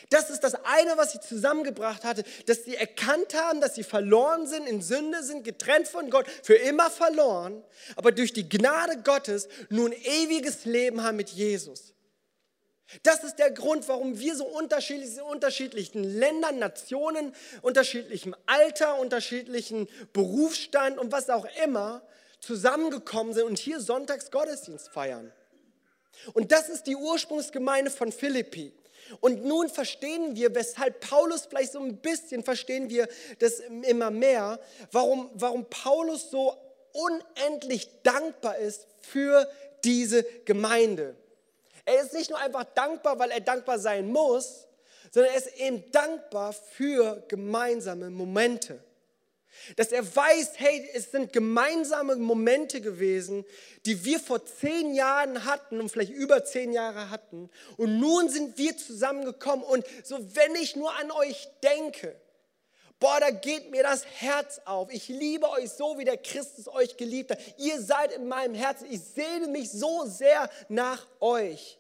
Das 0.09 0.29
ist 0.29 0.41
das 0.41 0.53
eine, 0.53 0.97
was 0.97 1.11
sie 1.13 1.19
zusammengebracht 1.19 2.03
hatte, 2.03 2.23
dass 2.45 2.65
sie 2.65 2.75
erkannt 2.75 3.33
haben, 3.33 3.61
dass 3.61 3.75
sie 3.75 3.83
verloren 3.83 4.45
sind, 4.45 4.67
in 4.67 4.81
Sünde 4.81 5.23
sind, 5.23 5.43
getrennt 5.43 5.87
von 5.87 6.09
Gott, 6.09 6.27
für 6.43 6.55
immer 6.55 6.89
verloren, 6.89 7.63
aber 7.95 8.11
durch 8.11 8.31
die 8.33 8.47
Gnade 8.47 9.01
Gottes 9.01 9.47
nun 9.69 9.91
ewiges 9.91 10.65
Leben 10.65 11.03
haben 11.03 11.17
mit 11.17 11.29
Jesus. 11.29 11.93
Das 13.03 13.23
ist 13.23 13.37
der 13.37 13.51
Grund, 13.51 13.87
warum 13.87 14.17
wir 14.19 14.35
so 14.35 14.45
unterschiedlich 14.45 15.11
sind, 15.11 15.23
unterschiedlichen 15.23 16.03
Ländern, 16.03 16.59
Nationen, 16.59 17.33
unterschiedlichem 17.61 18.35
Alter, 18.45 18.99
unterschiedlichen 18.99 19.89
Berufsstand 20.13 20.97
und 20.97 21.11
was 21.11 21.29
auch 21.29 21.47
immer 21.63 22.01
zusammengekommen 22.39 23.33
sind 23.33 23.43
und 23.43 23.59
hier 23.59 23.81
sonntags 23.81 24.31
Gottesdienst 24.31 24.89
feiern. 24.89 25.33
Und 26.33 26.51
das 26.51 26.69
ist 26.69 26.87
die 26.87 26.95
Ursprungsgemeinde 26.95 27.91
von 27.91 28.11
Philippi. 28.11 28.73
Und 29.19 29.45
nun 29.45 29.69
verstehen 29.69 30.35
wir, 30.35 30.53
weshalb 30.55 31.01
Paulus 31.01 31.45
vielleicht 31.45 31.73
so 31.73 31.79
ein 31.79 31.97
bisschen, 31.97 32.43
verstehen 32.43 32.89
wir 32.89 33.07
das 33.39 33.59
immer 33.59 34.11
mehr, 34.11 34.59
warum, 34.91 35.29
warum 35.33 35.65
Paulus 35.69 36.29
so 36.29 36.55
unendlich 36.93 37.89
dankbar 38.03 38.57
ist 38.57 38.87
für 39.01 39.49
diese 39.83 40.23
Gemeinde. 40.45 41.15
Er 41.87 42.01
ist 42.01 42.13
nicht 42.13 42.29
nur 42.29 42.37
einfach 42.37 42.65
dankbar, 42.75 43.17
weil 43.17 43.31
er 43.31 43.39
dankbar 43.39 43.79
sein 43.79 44.11
muss, 44.11 44.67
sondern 45.09 45.31
er 45.31 45.37
ist 45.37 45.55
eben 45.55 45.89
dankbar 45.91 46.51
für 46.51 47.23
gemeinsame 47.29 48.09
Momente. 48.09 48.83
Dass 49.77 49.93
er 49.93 50.03
weiß, 50.03 50.51
hey, 50.55 50.89
es 50.93 51.11
sind 51.11 51.31
gemeinsame 51.31 52.17
Momente 52.17 52.81
gewesen, 52.81 53.45
die 53.85 54.03
wir 54.03 54.19
vor 54.19 54.45
zehn 54.45 54.95
Jahren 54.95 55.45
hatten 55.45 55.79
und 55.79 55.89
vielleicht 55.89 56.11
über 56.11 56.43
zehn 56.43 56.73
Jahre 56.73 57.09
hatten. 57.09 57.49
Und 57.77 58.01
nun 58.01 58.27
sind 58.27 58.57
wir 58.57 58.75
zusammengekommen. 58.75 59.63
Und 59.63 59.85
so, 60.03 60.19
wenn 60.35 60.55
ich 60.55 60.75
nur 60.75 60.93
an 60.93 61.09
euch 61.11 61.47
denke, 61.63 62.19
boah, 62.99 63.19
da 63.19 63.29
geht 63.29 63.71
mir 63.71 63.83
das 63.83 64.05
Herz 64.05 64.61
auf. 64.65 64.91
Ich 64.91 65.07
liebe 65.07 65.49
euch 65.49 65.69
so, 65.71 65.97
wie 65.97 66.05
der 66.05 66.17
Christus 66.17 66.67
euch 66.67 66.97
geliebt 66.97 67.31
hat. 67.31 67.39
Ihr 67.57 67.81
seid 67.81 68.11
in 68.13 68.27
meinem 68.27 68.55
Herzen. 68.55 68.87
Ich 68.89 69.01
sehne 69.01 69.47
mich 69.47 69.71
so 69.71 70.05
sehr 70.05 70.49
nach 70.69 71.05
euch. 71.19 71.77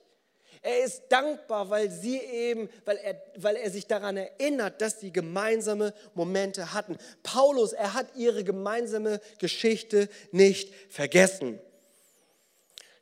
Er 0.61 0.83
ist 0.83 1.03
dankbar, 1.09 1.69
weil 1.69 1.89
sie 1.89 2.17
eben, 2.17 2.69
weil 2.83 2.97
er, 2.97 3.21
weil 3.37 3.55
er 3.55 3.71
sich 3.71 3.87
daran 3.87 4.17
erinnert, 4.17 4.81
dass 4.81 4.99
sie 4.99 5.11
gemeinsame 5.11 5.93
Momente 6.13 6.73
hatten. 6.73 6.97
Paulus, 7.23 7.73
er 7.73 7.93
hat 7.93 8.07
ihre 8.15 8.43
gemeinsame 8.43 9.21
Geschichte 9.39 10.09
nicht 10.31 10.73
vergessen. 10.89 11.59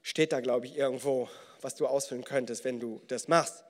Steht 0.03 0.31
da, 0.31 0.41
glaube 0.41 0.67
ich, 0.67 0.77
irgendwo, 0.77 1.29
was 1.61 1.75
du 1.75 1.87
ausfüllen 1.87 2.23
könntest, 2.23 2.63
wenn 2.65 2.79
du 2.79 3.01
das 3.07 3.27
machst. 3.27 3.64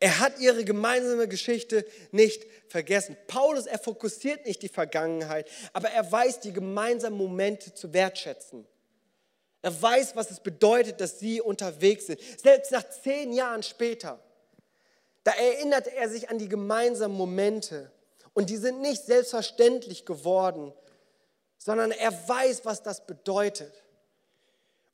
Er 0.00 0.18
hat 0.18 0.38
ihre 0.38 0.64
gemeinsame 0.64 1.28
Geschichte 1.28 1.84
nicht 2.10 2.46
vergessen. 2.68 3.16
Paulus, 3.26 3.66
er 3.66 3.78
fokussiert 3.78 4.46
nicht 4.46 4.62
die 4.62 4.68
Vergangenheit, 4.68 5.46
aber 5.74 5.90
er 5.90 6.10
weiß 6.10 6.40
die 6.40 6.54
gemeinsamen 6.54 7.18
Momente 7.18 7.74
zu 7.74 7.92
wertschätzen. 7.92 8.66
Er 9.60 9.82
weiß, 9.82 10.16
was 10.16 10.30
es 10.30 10.40
bedeutet, 10.40 11.02
dass 11.02 11.18
sie 11.18 11.42
unterwegs 11.42 12.06
sind. 12.06 12.18
Selbst 12.42 12.72
nach 12.72 12.88
zehn 12.88 13.34
Jahren 13.34 13.62
später, 13.62 14.18
da 15.22 15.32
erinnert 15.32 15.86
er 15.88 16.08
sich 16.08 16.30
an 16.30 16.38
die 16.38 16.48
gemeinsamen 16.48 17.14
Momente. 17.14 17.92
Und 18.32 18.48
die 18.48 18.56
sind 18.56 18.80
nicht 18.80 19.04
selbstverständlich 19.04 20.06
geworden, 20.06 20.72
sondern 21.58 21.90
er 21.90 22.12
weiß, 22.26 22.64
was 22.64 22.82
das 22.82 23.06
bedeutet. 23.06 23.82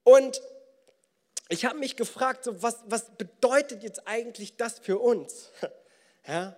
Und 0.02 0.42
ich 1.48 1.64
habe 1.64 1.78
mich 1.78 1.96
gefragt, 1.96 2.44
so, 2.44 2.62
was, 2.62 2.78
was 2.86 3.10
bedeutet 3.16 3.82
jetzt 3.82 4.06
eigentlich 4.06 4.56
das 4.56 4.78
für 4.78 4.98
uns? 4.98 5.50
Ja? 6.28 6.56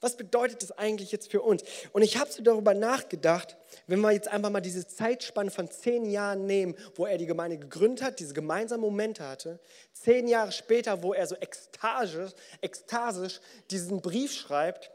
Was 0.00 0.16
bedeutet 0.16 0.62
das 0.62 0.70
eigentlich 0.72 1.10
jetzt 1.10 1.30
für 1.30 1.42
uns? 1.42 1.62
Und 1.92 2.02
ich 2.02 2.18
habe 2.18 2.30
so 2.30 2.40
darüber 2.42 2.72
nachgedacht, 2.72 3.56
wenn 3.88 4.00
wir 4.00 4.12
jetzt 4.12 4.28
einfach 4.28 4.50
mal 4.50 4.60
diese 4.60 4.86
Zeitspanne 4.86 5.50
von 5.50 5.68
zehn 5.70 6.08
Jahren 6.08 6.46
nehmen, 6.46 6.76
wo 6.94 7.06
er 7.06 7.18
die 7.18 7.26
Gemeinde 7.26 7.58
gegründet 7.58 8.04
hat, 8.04 8.20
diese 8.20 8.32
gemeinsamen 8.32 8.82
Momente 8.82 9.26
hatte, 9.26 9.58
zehn 9.92 10.28
Jahre 10.28 10.52
später, 10.52 11.02
wo 11.02 11.14
er 11.14 11.26
so 11.26 11.34
ekstasisch, 11.36 12.32
ekstasisch 12.60 13.40
diesen 13.70 14.00
Brief 14.00 14.32
schreibt, 14.32 14.92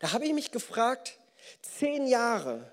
da 0.00 0.12
habe 0.12 0.24
ich 0.24 0.32
mich 0.32 0.50
gefragt, 0.50 1.18
zehn 1.62 2.06
Jahre, 2.06 2.72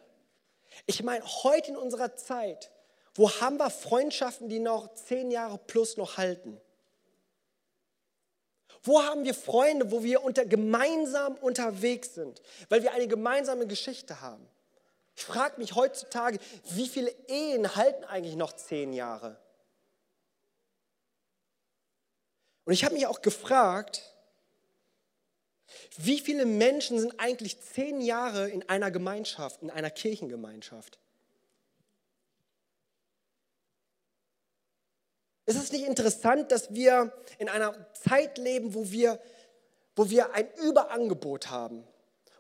ich 0.88 1.04
meine, 1.04 1.24
heute 1.44 1.72
in 1.72 1.78
unserer 1.78 2.16
Zeit, 2.16 2.72
wo 3.18 3.32
haben 3.42 3.58
wir 3.58 3.72
Freundschaften, 3.72 4.48
die 4.48 4.60
noch 4.60 4.94
zehn 4.94 5.32
Jahre 5.32 5.58
plus 5.58 5.98
noch 5.98 6.18
halten? 6.18 6.62
Wo 8.84 9.02
haben 9.02 9.26
wir 9.26 9.34
Freunde, 9.34 9.92
wo 9.92 10.04
wir 10.04 10.24
unter, 10.24 10.46
gemeinsam 10.46 11.36
unterwegs 11.36 12.14
sind, 12.14 12.42
weil 12.70 12.84
wir 12.84 12.94
eine 12.94 13.08
gemeinsame 13.08 13.66
Geschichte 13.66 14.22
haben? 14.22 14.48
Ich 15.16 15.26
frage 15.26 15.60
mich 15.60 15.74
heutzutage, 15.74 16.38
wie 16.70 16.88
viele 16.88 17.10
Ehen 17.28 17.76
halten 17.76 18.04
eigentlich 18.06 18.36
noch 18.36 18.54
zehn 18.54 18.94
Jahre? 18.94 19.36
Und 22.66 22.74
ich 22.74 22.86
habe 22.86 22.94
mich 22.94 23.08
auch 23.08 23.24
gefragt, 23.24 24.04
wie 25.98 26.20
viele 26.20 26.46
Menschen 26.46 27.00
sind 27.00 27.20
eigentlich 27.20 27.60
zehn 27.62 28.00
Jahre 28.00 28.48
in 28.48 28.70
einer 28.70 28.92
Gemeinschaft, 28.92 29.64
in 29.64 29.72
einer 29.72 29.90
Kirchengemeinschaft? 29.90 31.00
Ist 35.48 35.58
es 35.58 35.72
nicht 35.72 35.88
interessant, 35.88 36.52
dass 36.52 36.74
wir 36.74 37.12
in 37.40 37.50
einer 37.50 37.74
Zeit 37.94 38.38
leben, 38.38 38.76
wo 38.76 38.92
wir, 38.92 39.20
wo 39.96 40.08
wir 40.10 40.34
ein 40.36 40.48
Überangebot 40.64 41.50
haben? 41.50 41.84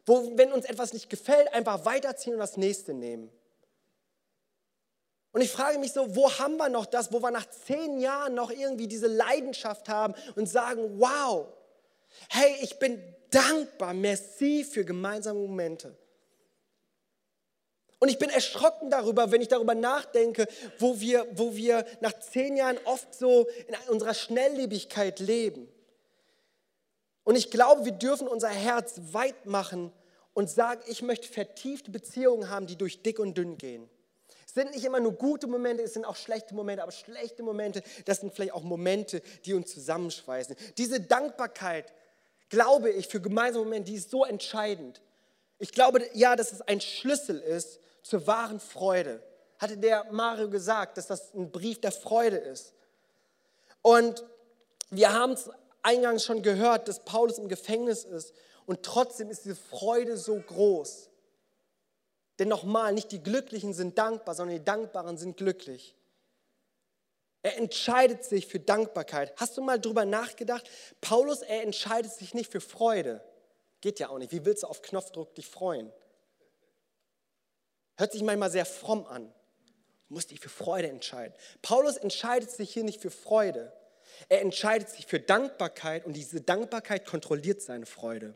Wo, 0.05 0.37
wenn 0.37 0.51
uns 0.51 0.65
etwas 0.65 0.93
nicht 0.93 1.09
gefällt, 1.09 1.51
einfach 1.53 1.85
weiterziehen 1.85 2.33
und 2.33 2.39
das 2.39 2.55
nächste 2.55 2.93
nehmen. 2.93 3.31
Und 5.31 5.41
ich 5.41 5.51
frage 5.51 5.79
mich 5.79 5.91
so, 5.91 6.15
wo 6.15 6.31
haben 6.37 6.57
wir 6.57 6.69
noch 6.69 6.85
das, 6.85 7.11
wo 7.11 7.19
wir 7.19 7.31
nach 7.31 7.49
zehn 7.49 7.99
Jahren 7.99 8.35
noch 8.35 8.51
irgendwie 8.51 8.87
diese 8.87 9.07
Leidenschaft 9.07 9.89
haben 9.89 10.13
und 10.35 10.47
sagen, 10.47 10.99
wow, 10.99 11.47
Hey, 12.29 12.55
ich 12.61 12.77
bin 12.79 13.01
dankbar, 13.29 13.93
merci 13.93 14.63
für 14.63 14.83
gemeinsame 14.83 15.39
Momente. 15.39 15.95
Und 17.99 18.09
ich 18.09 18.19
bin 18.19 18.29
erschrocken 18.29 18.89
darüber, 18.89 19.31
wenn 19.31 19.41
ich 19.41 19.47
darüber 19.47 19.73
nachdenke, 19.73 20.47
wo 20.77 20.99
wir, 20.99 21.27
wo 21.31 21.55
wir 21.55 21.85
nach 21.99 22.13
zehn 22.19 22.55
Jahren 22.55 22.77
oft 22.85 23.13
so 23.15 23.47
in 23.67 23.75
unserer 23.89 24.13
Schnelllebigkeit 24.13 25.19
leben. 25.19 25.67
Und 27.23 27.35
ich 27.35 27.49
glaube, 27.49 27.85
wir 27.85 27.91
dürfen 27.91 28.27
unser 28.27 28.49
Herz 28.49 29.01
weit 29.11 29.47
machen 29.47 29.91
und 30.33 30.49
sagen, 30.49 30.81
ich 30.87 31.01
möchte 31.01 31.27
vertiefte 31.27 31.89
Beziehungen 31.89 32.49
haben, 32.49 32.67
die 32.67 32.77
durch 32.77 33.01
dick 33.01 33.17
und 33.19 33.35
dünn 33.35 33.57
gehen. 33.57 33.89
Es 34.45 34.53
sind 34.53 34.71
nicht 34.71 34.85
immer 34.85 34.99
nur 34.99 35.13
gute 35.13 35.47
Momente, 35.47 35.83
es 35.83 35.93
sind 35.93 36.05
auch 36.05 36.15
schlechte 36.15 36.53
Momente, 36.53 36.83
aber 36.83 36.91
schlechte 36.91 37.41
Momente, 37.41 37.81
das 38.05 38.19
sind 38.19 38.33
vielleicht 38.33 38.53
auch 38.53 38.63
Momente, 38.63 39.21
die 39.45 39.55
uns 39.55 39.73
zusammenschweißen. 39.73 40.55
Diese 40.77 41.01
Dankbarkeit, 41.01 41.91
glaube 42.49 42.91
ich, 42.91 43.07
für 43.07 43.19
gemeinsame 43.19 43.65
Momente, 43.65 43.91
die 43.91 43.97
ist 43.97 44.11
so 44.11 44.23
entscheidend. 44.23 45.01
Ich 45.59 45.71
glaube, 45.71 46.07
ja, 46.13 46.35
dass 46.35 46.51
es 46.51 46.61
ein 46.61 46.79
Schlüssel 46.81 47.39
ist 47.39 47.79
zur 48.07 48.25
wahren 48.27 48.59
Freude. 48.59 49.21
Hatte 49.59 49.77
der 49.77 50.05
Mario 50.11 50.49
gesagt, 50.49 50.97
dass 50.97 51.07
das 51.07 51.33
ein 51.33 51.51
Brief 51.51 51.81
der 51.81 51.91
Freude 51.91 52.37
ist. 52.37 52.73
Und 53.81 54.23
wir 54.89 55.13
haben 55.13 55.33
es 55.33 55.49
eingangs 55.81 56.23
schon 56.23 56.41
gehört, 56.41 56.87
dass 56.87 57.03
Paulus 57.03 57.37
im 57.37 57.47
Gefängnis 57.47 58.03
ist 58.03 58.33
und 58.65 58.83
trotzdem 58.83 59.29
ist 59.29 59.45
diese 59.45 59.55
Freude 59.55 60.17
so 60.17 60.39
groß. 60.39 61.09
Denn 62.39 62.49
nochmal, 62.49 62.93
nicht 62.93 63.11
die 63.11 63.23
Glücklichen 63.23 63.73
sind 63.73 63.97
dankbar, 63.97 64.35
sondern 64.35 64.57
die 64.57 64.63
Dankbaren 64.63 65.17
sind 65.17 65.37
glücklich. 65.37 65.95
Er 67.41 67.57
entscheidet 67.57 68.25
sich 68.25 68.47
für 68.47 68.59
Dankbarkeit. 68.59 69.33
Hast 69.37 69.57
du 69.57 69.61
mal 69.61 69.79
drüber 69.79 70.05
nachgedacht? 70.05 70.69
Paulus, 71.01 71.41
er 71.41 71.63
entscheidet 71.63 72.11
sich 72.11 72.33
nicht 72.33 72.51
für 72.51 72.61
Freude. 72.61 73.23
Geht 73.81 73.99
ja 73.99 74.09
auch 74.09 74.17
nicht. 74.17 74.31
Wie 74.31 74.45
willst 74.45 74.63
du 74.63 74.67
auf 74.67 74.81
Knopfdruck 74.81 75.33
dich 75.35 75.47
freuen? 75.47 75.91
Hört 77.97 78.11
sich 78.11 78.23
manchmal 78.23 78.51
sehr 78.51 78.65
fromm 78.65 79.05
an. 79.05 79.33
Du 80.07 80.13
musst 80.13 80.31
dich 80.31 80.39
für 80.39 80.49
Freude 80.49 80.89
entscheiden. 80.89 81.33
Paulus 81.61 81.97
entscheidet 81.97 82.51
sich 82.51 82.71
hier 82.71 82.83
nicht 82.83 83.01
für 83.01 83.11
Freude. 83.11 83.73
Er 84.29 84.41
entscheidet 84.41 84.89
sich 84.89 85.05
für 85.05 85.19
Dankbarkeit 85.19 86.05
und 86.05 86.13
diese 86.13 86.41
Dankbarkeit 86.41 87.05
kontrolliert 87.05 87.61
seine 87.61 87.85
Freude. 87.85 88.33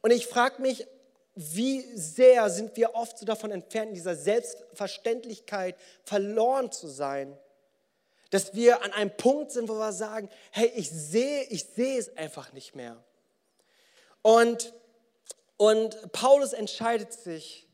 Und 0.00 0.12
ich 0.12 0.26
frage 0.26 0.62
mich, 0.62 0.86
wie 1.34 1.82
sehr 1.94 2.50
sind 2.50 2.76
wir 2.76 2.94
oft 2.94 3.18
so 3.18 3.24
davon 3.24 3.50
entfernt, 3.50 3.90
in 3.90 3.94
dieser 3.94 4.16
Selbstverständlichkeit 4.16 5.76
verloren 6.04 6.72
zu 6.72 6.88
sein, 6.88 7.38
dass 8.30 8.54
wir 8.54 8.82
an 8.82 8.92
einem 8.92 9.16
Punkt 9.16 9.52
sind, 9.52 9.68
wo 9.68 9.74
wir 9.74 9.92
sagen, 9.92 10.28
hey, 10.50 10.70
ich 10.74 10.90
sehe, 10.90 11.44
ich 11.44 11.64
sehe 11.64 11.98
es 11.98 12.16
einfach 12.16 12.52
nicht 12.52 12.74
mehr. 12.74 13.02
Und 14.22 14.74
und 15.58 16.12
Paulus 16.12 16.54
entscheidet 16.54 17.12
sich 17.12 17.66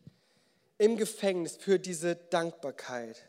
im 0.79 0.97
Gefängnis 0.97 1.57
für 1.57 1.79
diese 1.79 2.17
Dankbarkeit. 2.17 3.29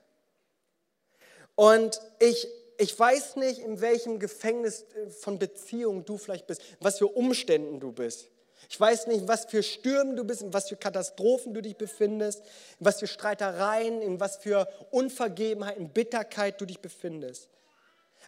Und 1.56 2.02
ich, 2.20 2.48
ich 2.78 2.98
weiß 2.98 3.36
nicht, 3.36 3.60
in 3.60 3.82
welchem 3.82 4.18
Gefängnis 4.18 4.86
von 5.20 5.38
Beziehungen 5.38 6.06
du 6.06 6.18
vielleicht 6.18 6.48
bist, 6.48 6.62
was 6.80 6.98
für 6.98 7.08
Umständen 7.08 7.80
du 7.80 7.92
bist. 7.92 8.30
Ich 8.70 8.80
weiß 8.80 9.08
nicht, 9.08 9.28
was 9.28 9.46
für 9.46 9.62
Stürmen 9.62 10.16
du 10.16 10.24
bist, 10.24 10.42
in 10.42 10.54
was 10.54 10.70
für 10.70 10.78
Katastrophen 10.78 11.54
du 11.54 11.62
dich 11.62 11.76
befindest, 11.76 12.40
in 12.80 12.86
was 12.86 13.00
für 13.00 13.08
Streitereien, 13.08 14.02
in 14.02 14.20
was 14.22 14.38
für 14.38 14.68
Unvergebenheit, 14.90 15.78
in 15.78 15.90
Bitterkeit 15.90 16.60
du 16.60 16.66
dich 16.66 16.80
befindest. 16.80 17.50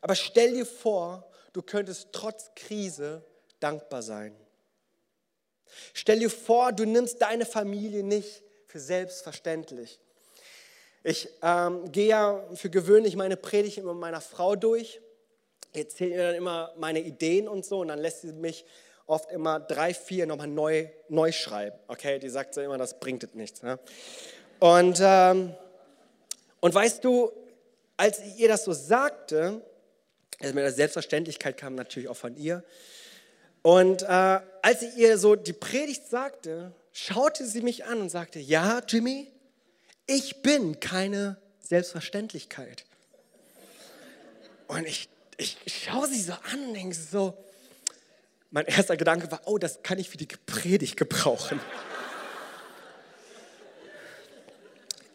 Aber 0.01 0.13
stell 0.13 0.53
dir 0.53 0.65
vor, 0.65 1.25
du 1.53 1.61
könntest 1.61 2.09
trotz 2.11 2.51
Krise 2.53 3.23
dankbar 3.59 4.03
sein. 4.03 4.35
Stell 5.93 6.19
dir 6.19 6.29
vor, 6.29 6.71
du 6.71 6.85
nimmst 6.85 7.21
deine 7.21 7.45
Familie 7.45 8.03
nicht 8.03 8.43
für 8.67 8.79
selbstverständlich. 8.79 9.99
Ich 11.03 11.29
ähm, 11.41 11.91
gehe 11.91 12.07
ja 12.07 12.43
für 12.53 12.69
gewöhnlich 12.69 13.15
meine 13.15 13.37
Predigt 13.37 13.77
immer 13.77 13.93
mit 13.93 14.01
meiner 14.01 14.21
Frau 14.21 14.55
durch. 14.55 14.99
Ich 15.73 15.79
erzähle 15.79 16.11
ihr 16.11 16.23
dann 16.23 16.35
immer 16.35 16.73
meine 16.77 16.99
Ideen 16.99 17.47
und 17.47 17.65
so 17.65 17.79
und 17.79 17.89
dann 17.89 17.99
lässt 17.99 18.21
sie 18.21 18.33
mich 18.33 18.65
oft 19.05 19.31
immer 19.31 19.59
drei, 19.59 19.93
vier 19.93 20.25
nochmal 20.25 20.47
neu, 20.47 20.87
neu 21.07 21.31
schreiben. 21.31 21.77
Okay, 21.87 22.19
die 22.19 22.29
sagt 22.29 22.53
so 22.53 22.61
immer, 22.61 22.77
das 22.77 22.99
bringt 22.99 23.23
es 23.23 23.33
nichts. 23.33 23.63
Ne? 23.63 23.79
Und, 24.59 24.99
ähm, 25.01 25.55
und 26.59 26.73
weißt 26.75 27.03
du, 27.03 27.31
als 27.95 28.21
ihr 28.37 28.47
das 28.47 28.65
so 28.65 28.73
sagte, 28.73 29.61
also 30.39 30.53
mit 30.53 30.63
der 30.63 30.71
Selbstverständlichkeit 30.71 31.57
kam 31.57 31.75
natürlich 31.75 32.09
auch 32.09 32.17
von 32.17 32.35
ihr, 32.35 32.63
und 33.67 34.03
äh, 34.03 34.05
als 34.61 34.79
sie 34.79 34.91
ihr 34.95 35.17
so 35.17 35.35
die 35.35 35.51
Predigt 35.51 36.07
sagte, 36.07 36.71
schaute 36.93 37.45
sie 37.45 37.59
mich 37.59 37.83
an 37.83 37.99
und 37.99 38.09
sagte, 38.09 38.39
ja, 38.39 38.81
Jimmy, 38.87 39.29
ich 40.05 40.41
bin 40.41 40.79
keine 40.79 41.35
Selbstverständlichkeit. 41.59 42.85
Und 44.67 44.87
ich, 44.87 45.09
ich 45.35 45.57
schaue 45.83 46.07
sie 46.07 46.21
so 46.21 46.31
an 46.31 46.69
und 46.69 46.75
denke 46.75 46.95
so, 46.95 47.37
mein 48.51 48.63
erster 48.67 48.95
Gedanke 48.95 49.29
war, 49.31 49.41
oh, 49.43 49.57
das 49.57 49.83
kann 49.83 49.99
ich 49.99 50.09
für 50.09 50.15
die 50.15 50.27
Predigt 50.27 50.95
gebrauchen. 50.95 51.59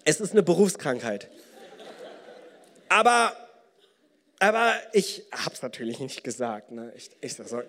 es 0.04 0.20
ist 0.20 0.32
eine 0.32 0.42
Berufskrankheit. 0.42 1.30
Aber, 2.90 3.34
aber 4.40 4.74
ich 4.92 5.24
habe 5.32 5.54
es 5.54 5.62
natürlich 5.62 6.00
nicht 6.00 6.22
gesagt. 6.22 6.70
Ne? 6.70 6.92
Ich, 6.94 7.08
ich 7.22 7.34
so, 7.34 7.62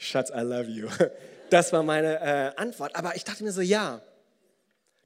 Schatz, 0.00 0.30
I 0.30 0.40
love 0.40 0.68
you. 0.68 0.88
Das 1.50 1.72
war 1.72 1.82
meine 1.82 2.20
äh, 2.20 2.60
Antwort. 2.60 2.94
Aber 2.94 3.16
ich 3.16 3.24
dachte 3.24 3.42
mir 3.42 3.50
so, 3.50 3.60
ja, 3.60 4.00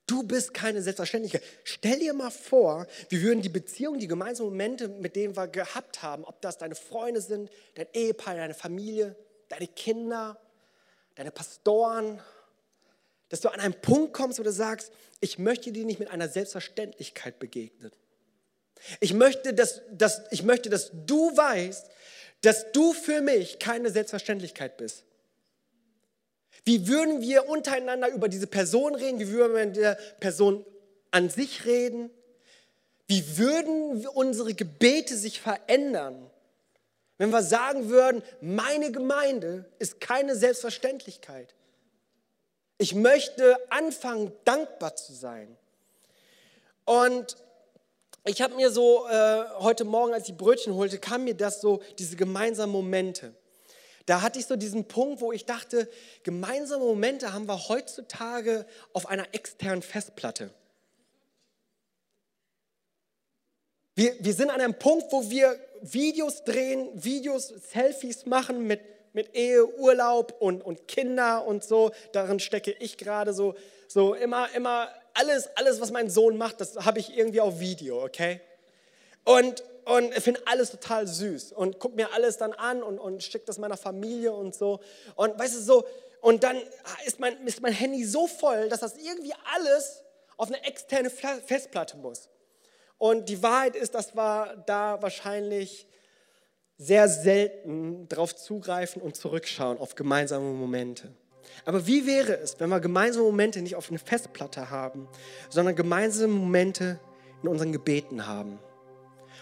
du 0.06 0.24
bist 0.24 0.52
keine 0.52 0.82
Selbstverständlichkeit. 0.82 1.42
Stell 1.64 2.00
dir 2.00 2.12
mal 2.12 2.30
vor, 2.30 2.86
wir 3.08 3.22
würden 3.22 3.40
die 3.40 3.48
Beziehungen, 3.48 3.98
die 3.98 4.06
gemeinsamen 4.06 4.50
Momente, 4.50 4.88
mit 4.88 5.16
denen 5.16 5.34
wir 5.38 5.48
gehabt 5.48 6.02
haben, 6.02 6.22
ob 6.24 6.42
das 6.42 6.58
deine 6.58 6.74
Freunde 6.74 7.22
sind, 7.22 7.50
dein 7.76 7.86
Ehepaar, 7.94 8.34
deine 8.34 8.52
Familie, 8.52 9.16
deine 9.48 9.68
Kinder, 9.68 10.38
deine 11.14 11.30
Pastoren, 11.30 12.20
dass 13.30 13.40
du 13.40 13.48
an 13.48 13.58
einen 13.58 13.80
Punkt 13.80 14.12
kommst, 14.12 14.38
wo 14.38 14.42
du 14.42 14.52
sagst, 14.52 14.92
ich 15.20 15.38
möchte 15.38 15.72
dir 15.72 15.86
nicht 15.86 15.98
mit 15.98 16.10
einer 16.10 16.28
Selbstverständlichkeit 16.28 17.38
begegnen. 17.38 17.90
Ich 19.00 19.14
möchte, 19.14 19.54
dass, 19.54 19.80
dass, 19.90 20.24
ich 20.30 20.42
möchte, 20.42 20.68
dass 20.68 20.90
du 20.92 21.34
weißt, 21.34 21.88
dass 22.44 22.72
du 22.72 22.92
für 22.92 23.20
mich 23.20 23.58
keine 23.58 23.90
Selbstverständlichkeit 23.90 24.76
bist. 24.76 25.04
Wie 26.64 26.86
würden 26.88 27.20
wir 27.20 27.48
untereinander 27.48 28.08
über 28.08 28.28
diese 28.28 28.46
Person 28.46 28.94
reden? 28.94 29.18
Wie 29.18 29.28
würden 29.28 29.54
wir 29.54 29.66
mit 29.66 29.76
der 29.76 29.94
Person 30.20 30.64
an 31.10 31.28
sich 31.28 31.64
reden? 31.66 32.10
Wie 33.06 33.38
würden 33.38 34.06
unsere 34.06 34.54
Gebete 34.54 35.16
sich 35.16 35.40
verändern, 35.40 36.30
wenn 37.18 37.30
wir 37.30 37.42
sagen 37.42 37.88
würden, 37.88 38.22
meine 38.40 38.90
Gemeinde 38.90 39.70
ist 39.78 40.00
keine 40.00 40.34
Selbstverständlichkeit. 40.34 41.54
Ich 42.76 42.94
möchte 42.94 43.56
anfangen, 43.70 44.32
dankbar 44.44 44.96
zu 44.96 45.12
sein. 45.12 45.56
Und 46.84 47.36
ich 48.24 48.40
habe 48.40 48.54
mir 48.54 48.70
so 48.70 49.06
äh, 49.06 49.44
heute 49.58 49.84
Morgen, 49.84 50.14
als 50.14 50.28
ich 50.28 50.36
Brötchen 50.36 50.74
holte, 50.74 50.98
kam 50.98 51.24
mir 51.24 51.34
das 51.34 51.60
so, 51.60 51.82
diese 51.98 52.16
gemeinsamen 52.16 52.72
Momente. 52.72 53.34
Da 54.06 54.22
hatte 54.22 54.38
ich 54.38 54.46
so 54.46 54.56
diesen 54.56 54.86
Punkt, 54.86 55.20
wo 55.20 55.32
ich 55.32 55.44
dachte, 55.44 55.88
gemeinsame 56.22 56.84
Momente 56.84 57.32
haben 57.32 57.46
wir 57.46 57.68
heutzutage 57.68 58.66
auf 58.92 59.06
einer 59.06 59.26
externen 59.32 59.82
Festplatte. 59.82 60.50
Wir, 63.94 64.12
wir 64.20 64.34
sind 64.34 64.50
an 64.50 64.60
einem 64.60 64.78
Punkt, 64.78 65.06
wo 65.10 65.30
wir 65.30 65.58
Videos 65.82 66.44
drehen, 66.44 66.88
Videos, 66.94 67.48
Selfies 67.48 68.26
machen 68.26 68.66
mit, 68.66 68.80
mit 69.12 69.34
Ehe, 69.34 69.66
Urlaub 69.78 70.34
und, 70.40 70.62
und 70.62 70.88
Kinder 70.88 71.46
und 71.46 71.62
so. 71.62 71.92
Darin 72.12 72.40
stecke 72.40 72.72
ich 72.72 72.98
gerade 72.98 73.32
so, 73.32 73.54
so 73.86 74.14
immer, 74.14 74.52
immer 74.54 74.88
alles, 75.14 75.48
alles, 75.56 75.80
was 75.80 75.90
mein 75.90 76.10
Sohn 76.10 76.36
macht, 76.36 76.60
das 76.60 76.76
habe 76.76 76.98
ich 76.98 77.16
irgendwie 77.16 77.40
auf 77.40 77.60
Video, 77.60 78.02
okay? 78.04 78.40
Und, 79.24 79.64
und 79.84 80.16
ich 80.16 80.22
finde 80.22 80.42
alles 80.46 80.70
total 80.70 81.06
süß 81.06 81.52
und 81.52 81.78
gucke 81.78 81.96
mir 81.96 82.12
alles 82.12 82.36
dann 82.36 82.52
an 82.52 82.82
und, 82.82 82.98
und 82.98 83.22
schicke 83.22 83.46
das 83.46 83.58
meiner 83.58 83.76
Familie 83.76 84.32
und 84.32 84.54
so. 84.54 84.80
Und 85.14 85.38
weißt 85.38 85.54
du, 85.56 85.60
so, 85.60 85.84
und 86.20 86.42
dann 86.42 86.56
ist 87.06 87.20
mein, 87.20 87.46
ist 87.46 87.62
mein 87.62 87.72
Handy 87.72 88.04
so 88.04 88.26
voll, 88.26 88.68
dass 88.68 88.80
das 88.80 88.96
irgendwie 88.96 89.34
alles 89.54 90.02
auf 90.36 90.48
eine 90.48 90.62
externe 90.64 91.10
Festplatte 91.10 91.96
muss. 91.96 92.28
Und 92.98 93.28
die 93.28 93.42
Wahrheit 93.42 93.76
ist, 93.76 93.94
dass 93.94 94.14
wir 94.14 94.62
da 94.66 95.00
wahrscheinlich 95.00 95.86
sehr 96.76 97.08
selten 97.08 98.08
darauf 98.08 98.34
zugreifen 98.34 99.00
und 99.00 99.16
zurückschauen 99.16 99.78
auf 99.78 99.94
gemeinsame 99.94 100.50
Momente. 100.52 101.14
Aber 101.64 101.86
wie 101.86 102.06
wäre 102.06 102.38
es, 102.38 102.58
wenn 102.60 102.68
wir 102.70 102.80
gemeinsame 102.80 103.26
Momente 103.26 103.62
nicht 103.62 103.76
auf 103.76 103.88
eine 103.88 103.98
Festplatte 103.98 104.70
haben, 104.70 105.08
sondern 105.48 105.74
gemeinsame 105.74 106.32
Momente 106.32 106.98
in 107.42 107.48
unseren 107.48 107.72
Gebeten 107.72 108.26
haben, 108.26 108.58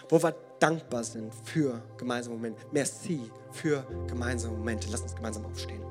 wo 0.09 0.21
wir 0.21 0.35
dankbar 0.59 1.03
sind 1.03 1.33
für 1.43 1.81
gemeinsame 1.97 2.35
Momente. 2.35 2.61
Merci 2.71 3.29
für 3.51 3.85
gemeinsame 4.07 4.57
Momente. 4.57 4.87
Lass 4.91 5.01
uns 5.01 5.15
gemeinsam 5.15 5.45
aufstehen. 5.45 5.81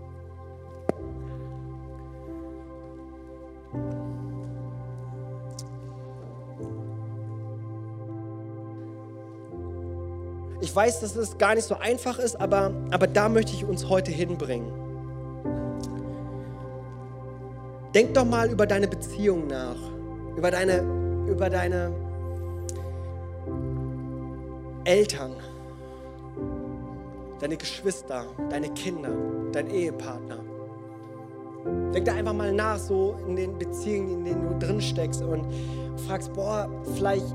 Ich 10.63 10.75
weiß, 10.75 11.01
dass 11.01 11.17
es 11.17 11.37
gar 11.37 11.55
nicht 11.55 11.67
so 11.67 11.77
einfach 11.77 12.19
ist, 12.19 12.37
aber, 12.37 12.73
aber 12.91 13.07
da 13.07 13.29
möchte 13.29 13.53
ich 13.53 13.65
uns 13.65 13.89
heute 13.89 14.11
hinbringen. 14.11 14.82
Denk 17.95 18.15
doch 18.15 18.25
mal 18.25 18.51
über 18.51 18.67
deine 18.67 18.89
Beziehung 18.89 19.49
nach, 19.49 19.77
über 20.35 20.51
deine, 20.51 20.81
über 21.29 21.51
deine 21.51 21.93
Eltern, 24.85 25.33
deine 27.39 27.57
Geschwister, 27.59 28.25
deine 28.49 28.71
Kinder, 28.71 29.11
dein 29.53 29.69
Ehepartner. 29.69 30.39
Denk 31.93 32.07
da 32.07 32.15
einfach 32.15 32.33
mal 32.33 32.51
nach, 32.51 32.79
so 32.79 33.15
in 33.29 33.37
den 33.37 33.59
Beziehungen, 33.59 34.11
in 34.11 34.25
denen 34.25 34.49
du 34.49 34.67
drin 34.67 34.81
steckst 34.81 35.23
und 35.23 35.45
fragst, 36.07 36.33
boah, 36.33 36.71
vielleicht, 36.95 37.27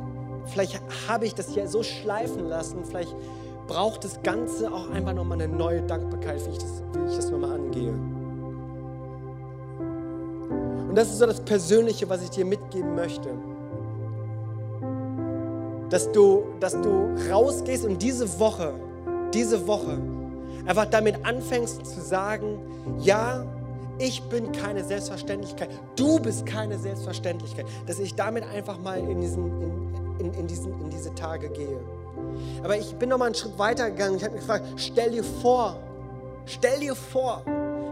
vielleicht 0.46 0.82
habe 1.08 1.28
ich 1.28 1.36
das 1.36 1.54
hier 1.54 1.68
so 1.68 1.84
schleifen 1.84 2.48
lassen, 2.48 2.84
vielleicht 2.84 3.16
braucht 3.68 4.04
das 4.04 4.24
Ganze 4.24 4.74
auch 4.74 4.90
einfach 4.90 5.14
nochmal 5.14 5.40
eine 5.40 5.54
neue 5.54 5.84
Dankbarkeit, 5.84 6.44
wie 6.48 6.52
ich 6.52 6.58
das, 6.58 6.82
wie 6.94 7.10
ich 7.12 7.16
das 7.16 7.30
nochmal 7.30 7.52
angehe. 7.52 7.94
Das 10.98 11.10
ist 11.10 11.20
so 11.20 11.28
das 11.28 11.40
Persönliche, 11.42 12.10
was 12.10 12.24
ich 12.24 12.32
dir 12.32 12.46
mitgeben 12.46 12.96
möchte 12.96 13.30
dass 15.90 16.12
du, 16.12 16.44
dass 16.60 16.74
du 16.74 17.16
rausgehst 17.32 17.86
und 17.86 18.02
diese 18.02 18.40
Woche, 18.40 18.74
diese 19.34 19.68
Woche 19.68 19.98
einfach 20.66 20.86
damit 20.86 21.26
anfängst 21.26 21.86
zu 21.86 22.02
sagen, 22.02 22.60
ja, 23.00 23.46
ich 24.00 24.22
bin 24.24 24.52
keine 24.52 24.84
Selbstverständlichkeit, 24.84 25.70
du 25.96 26.20
bist 26.20 26.46
keine 26.46 26.78
Selbstverständlichkeit, 26.78 27.66
dass 27.88 28.00
ich 28.00 28.16
damit 28.16 28.44
einfach 28.44 28.78
mal 28.80 29.00
in, 29.00 29.22
diesen, 29.22 29.62
in, 29.62 30.26
in, 30.26 30.34
in, 30.34 30.48
diesen, 30.48 30.74
in 30.82 30.90
diese 30.90 31.14
Tage 31.16 31.50
gehe. 31.50 31.80
Aber 32.64 32.78
ich 32.78 32.94
bin 32.96 33.10
noch 33.10 33.18
mal 33.18 33.26
einen 33.26 33.36
Schritt 33.36 33.58
weiter 33.58 33.90
gegangen. 33.90 34.18
Ich 34.18 34.24
habe 34.24 34.34
mich 34.34 34.42
gefragt, 34.42 34.66
stell 34.76 35.12
dir 35.12 35.24
vor, 35.24 35.78
stell 36.46 36.80
dir 36.80 36.96
vor, 36.96 37.44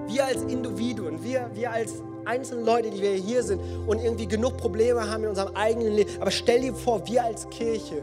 wir 0.07 0.25
als 0.25 0.43
Individuen, 0.43 1.23
wir, 1.23 1.49
wir 1.53 1.71
als 1.71 2.03
einzelne 2.25 2.63
Leute, 2.63 2.89
die 2.89 3.01
wir 3.01 3.13
hier 3.13 3.43
sind 3.43 3.61
und 3.87 4.03
irgendwie 4.03 4.27
genug 4.27 4.57
Probleme 4.57 5.09
haben 5.09 5.23
in 5.23 5.29
unserem 5.29 5.55
eigenen 5.55 5.93
Leben. 5.93 6.09
Aber 6.19 6.31
stell 6.31 6.61
dir 6.61 6.73
vor, 6.73 7.07
wir 7.07 7.23
als 7.23 7.49
Kirche, 7.49 8.01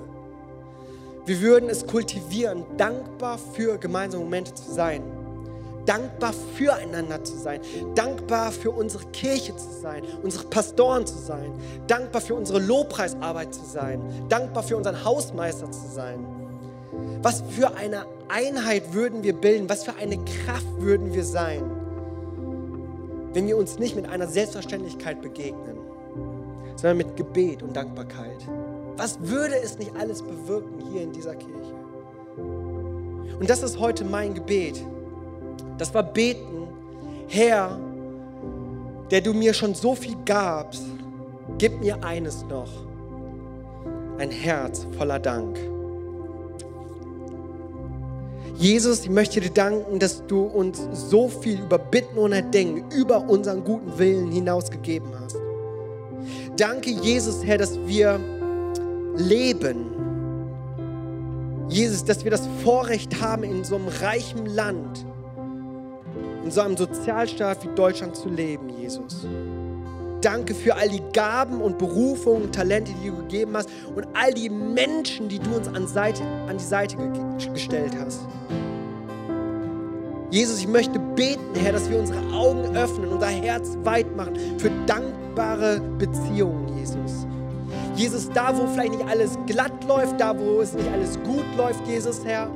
wir 1.24 1.40
würden 1.40 1.68
es 1.68 1.86
kultivieren, 1.86 2.64
dankbar 2.76 3.38
für 3.38 3.78
gemeinsame 3.78 4.24
Momente 4.24 4.54
zu 4.54 4.72
sein. 4.72 5.02
Dankbar 5.86 6.32
füreinander 6.56 7.24
zu 7.24 7.36
sein, 7.36 7.60
dankbar 7.96 8.52
für 8.52 8.70
unsere 8.70 9.04
Kirche 9.06 9.56
zu 9.56 9.68
sein, 9.80 10.04
unsere 10.22 10.44
Pastoren 10.44 11.04
zu 11.04 11.18
sein, 11.18 11.52
dankbar 11.88 12.20
für 12.20 12.36
unsere 12.36 12.60
Lobpreisarbeit 12.60 13.52
zu 13.52 13.64
sein, 13.64 14.00
dankbar 14.28 14.62
für 14.62 14.76
unseren 14.76 15.04
Hausmeister 15.04 15.68
zu 15.72 15.88
sein. 15.92 16.24
Was 17.20 17.42
für 17.50 17.74
eine 17.74 18.06
Einheit 18.28 18.92
würden 18.92 19.24
wir 19.24 19.32
bilden, 19.32 19.68
was 19.68 19.82
für 19.82 19.94
eine 19.94 20.18
Kraft 20.18 20.66
würden 20.78 21.14
wir 21.14 21.24
sein 21.24 21.81
wenn 23.32 23.46
wir 23.46 23.56
uns 23.56 23.78
nicht 23.78 23.96
mit 23.96 24.08
einer 24.08 24.26
Selbstverständlichkeit 24.26 25.22
begegnen, 25.22 25.78
sondern 26.76 26.98
mit 26.98 27.16
Gebet 27.16 27.62
und 27.62 27.74
Dankbarkeit. 27.74 28.38
Was 28.96 29.18
würde 29.20 29.56
es 29.56 29.78
nicht 29.78 29.94
alles 29.96 30.22
bewirken 30.22 30.82
hier 30.90 31.02
in 31.02 31.12
dieser 31.12 31.34
Kirche? 31.34 31.74
Und 33.38 33.48
das 33.48 33.62
ist 33.62 33.78
heute 33.78 34.04
mein 34.04 34.34
Gebet. 34.34 34.84
Das 35.78 35.92
war 35.94 36.02
beten, 36.02 36.68
Herr, 37.28 37.78
der 39.10 39.20
du 39.20 39.32
mir 39.32 39.54
schon 39.54 39.74
so 39.74 39.94
viel 39.94 40.16
gabst, 40.24 40.84
gib 41.58 41.80
mir 41.80 42.02
eines 42.04 42.44
noch, 42.44 42.70
ein 44.18 44.30
Herz 44.30 44.86
voller 44.96 45.18
Dank. 45.18 45.58
Jesus, 48.62 49.00
ich 49.00 49.10
möchte 49.10 49.40
dir 49.40 49.50
danken, 49.50 49.98
dass 49.98 50.24
du 50.28 50.42
uns 50.42 50.80
so 50.92 51.26
viel 51.26 51.58
über 51.58 51.78
Bitten 51.78 52.16
und 52.16 52.30
Erdenken, 52.30 52.88
über 52.92 53.28
unseren 53.28 53.64
guten 53.64 53.98
Willen 53.98 54.30
hinausgegeben 54.30 55.08
hast. 55.20 55.36
Danke, 56.56 56.90
Jesus, 56.90 57.44
Herr, 57.44 57.58
dass 57.58 57.76
wir 57.86 58.20
leben. 59.16 59.86
Jesus, 61.70 62.04
dass 62.04 62.22
wir 62.22 62.30
das 62.30 62.48
Vorrecht 62.62 63.20
haben, 63.20 63.42
in 63.42 63.64
so 63.64 63.74
einem 63.74 63.88
reichen 63.88 64.46
Land, 64.46 65.06
in 66.44 66.50
so 66.52 66.60
einem 66.60 66.76
Sozialstaat 66.76 67.64
wie 67.64 67.74
Deutschland 67.74 68.14
zu 68.14 68.28
leben, 68.28 68.68
Jesus. 68.80 69.26
Danke 70.20 70.54
für 70.54 70.76
all 70.76 70.88
die 70.88 71.02
Gaben 71.12 71.60
und 71.60 71.78
Berufungen, 71.78 72.52
Talente, 72.52 72.92
die 73.02 73.08
du 73.08 73.16
gegeben 73.16 73.56
hast 73.56 73.68
und 73.96 74.06
all 74.14 74.32
die 74.32 74.48
Menschen, 74.48 75.28
die 75.28 75.40
du 75.40 75.52
uns 75.56 75.66
an, 75.66 75.88
Seite, 75.88 76.22
an 76.46 76.58
die 76.58 76.64
Seite 76.64 76.96
gestellt 77.52 77.96
hast. 77.98 78.20
Jesus, 80.32 80.60
ich 80.60 80.66
möchte 80.66 80.98
beten, 80.98 81.54
Herr, 81.54 81.72
dass 81.72 81.90
wir 81.90 81.98
unsere 81.98 82.18
Augen 82.32 82.74
öffnen, 82.74 83.10
unser 83.10 83.26
Herz 83.26 83.76
weit 83.84 84.16
machen 84.16 84.32
für 84.56 84.70
dankbare 84.86 85.78
Beziehungen, 85.98 86.74
Jesus. 86.78 87.26
Jesus, 87.96 88.30
da 88.30 88.56
wo 88.56 88.66
vielleicht 88.66 88.92
nicht 88.92 89.06
alles 89.06 89.36
glatt 89.46 89.84
läuft, 89.86 90.18
da 90.18 90.34
wo 90.38 90.62
es 90.62 90.72
nicht 90.72 90.90
alles 90.90 91.18
gut 91.22 91.44
läuft, 91.58 91.86
Jesus, 91.86 92.24
Herr. 92.24 92.48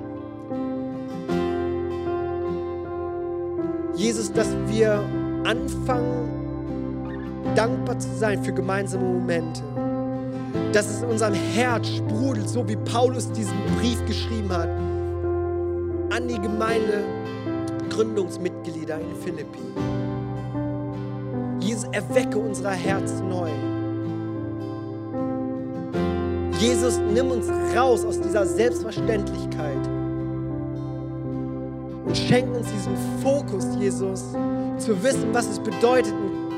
Jesus, 3.95 4.33
dass 4.33 4.49
wir 4.69 5.05
anfangen, 5.45 6.31
dankbar 7.55 7.99
zu 7.99 8.09
sein 8.17 8.43
für 8.43 8.55
gemeinsame 8.55 9.05
Momente. 9.05 9.61
Dass 10.73 10.89
es 10.89 11.03
in 11.03 11.11
unserem 11.11 11.35
Herz 11.35 11.89
sprudelt, 11.89 12.49
so 12.49 12.67
wie 12.67 12.77
Paulus 12.77 13.31
diesen 13.33 13.59
Brief 13.79 14.03
geschrieben 14.07 14.49
hat 14.49 14.71
an 16.09 16.27
die 16.27 16.41
Gemeinde 16.41 17.05
Gründungsmitglieder 17.97 19.01
in 19.01 19.17
Philippi. 19.17 19.59
Jesus, 21.61 21.89
erwecke 21.93 22.39
unser 22.39 22.73
Herz 22.73 23.23
neu. 23.23 23.49
Jesus, 26.61 27.01
nimm 27.15 27.31
uns 27.31 27.49
raus 27.75 28.05
aus 28.05 28.21
dieser 28.21 28.45
Selbstverständlichkeit 28.45 29.89
und 32.05 32.15
schenk 32.15 32.55
uns 32.55 32.67
diesen 32.71 32.97
Fokus, 33.23 33.65
Jesus, 33.81 34.25
zu 34.77 35.03
wissen, 35.03 35.33
was 35.33 35.49
es 35.49 35.59
bedeutet, 35.59 36.13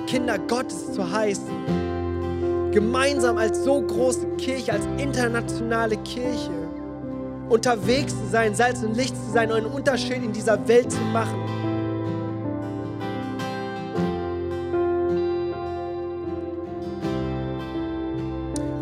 Kinder 0.08 0.40
Gottes 0.40 0.92
zu 0.92 1.08
heißen. 1.08 2.72
Gemeinsam 2.72 3.38
als 3.38 3.62
so 3.62 3.80
große 3.80 4.26
Kirche, 4.38 4.72
als 4.72 4.84
internationale 4.98 5.96
Kirche 5.98 6.50
unterwegs 7.48 8.12
zu 8.12 8.28
sein, 8.30 8.54
Salz 8.54 8.82
und 8.82 8.96
Licht 8.96 9.16
zu 9.16 9.32
sein 9.32 9.50
einen 9.50 9.66
Unterschied 9.66 10.22
in 10.22 10.32
dieser 10.32 10.66
Welt 10.68 10.90
zu 10.90 11.00
machen. 11.12 11.38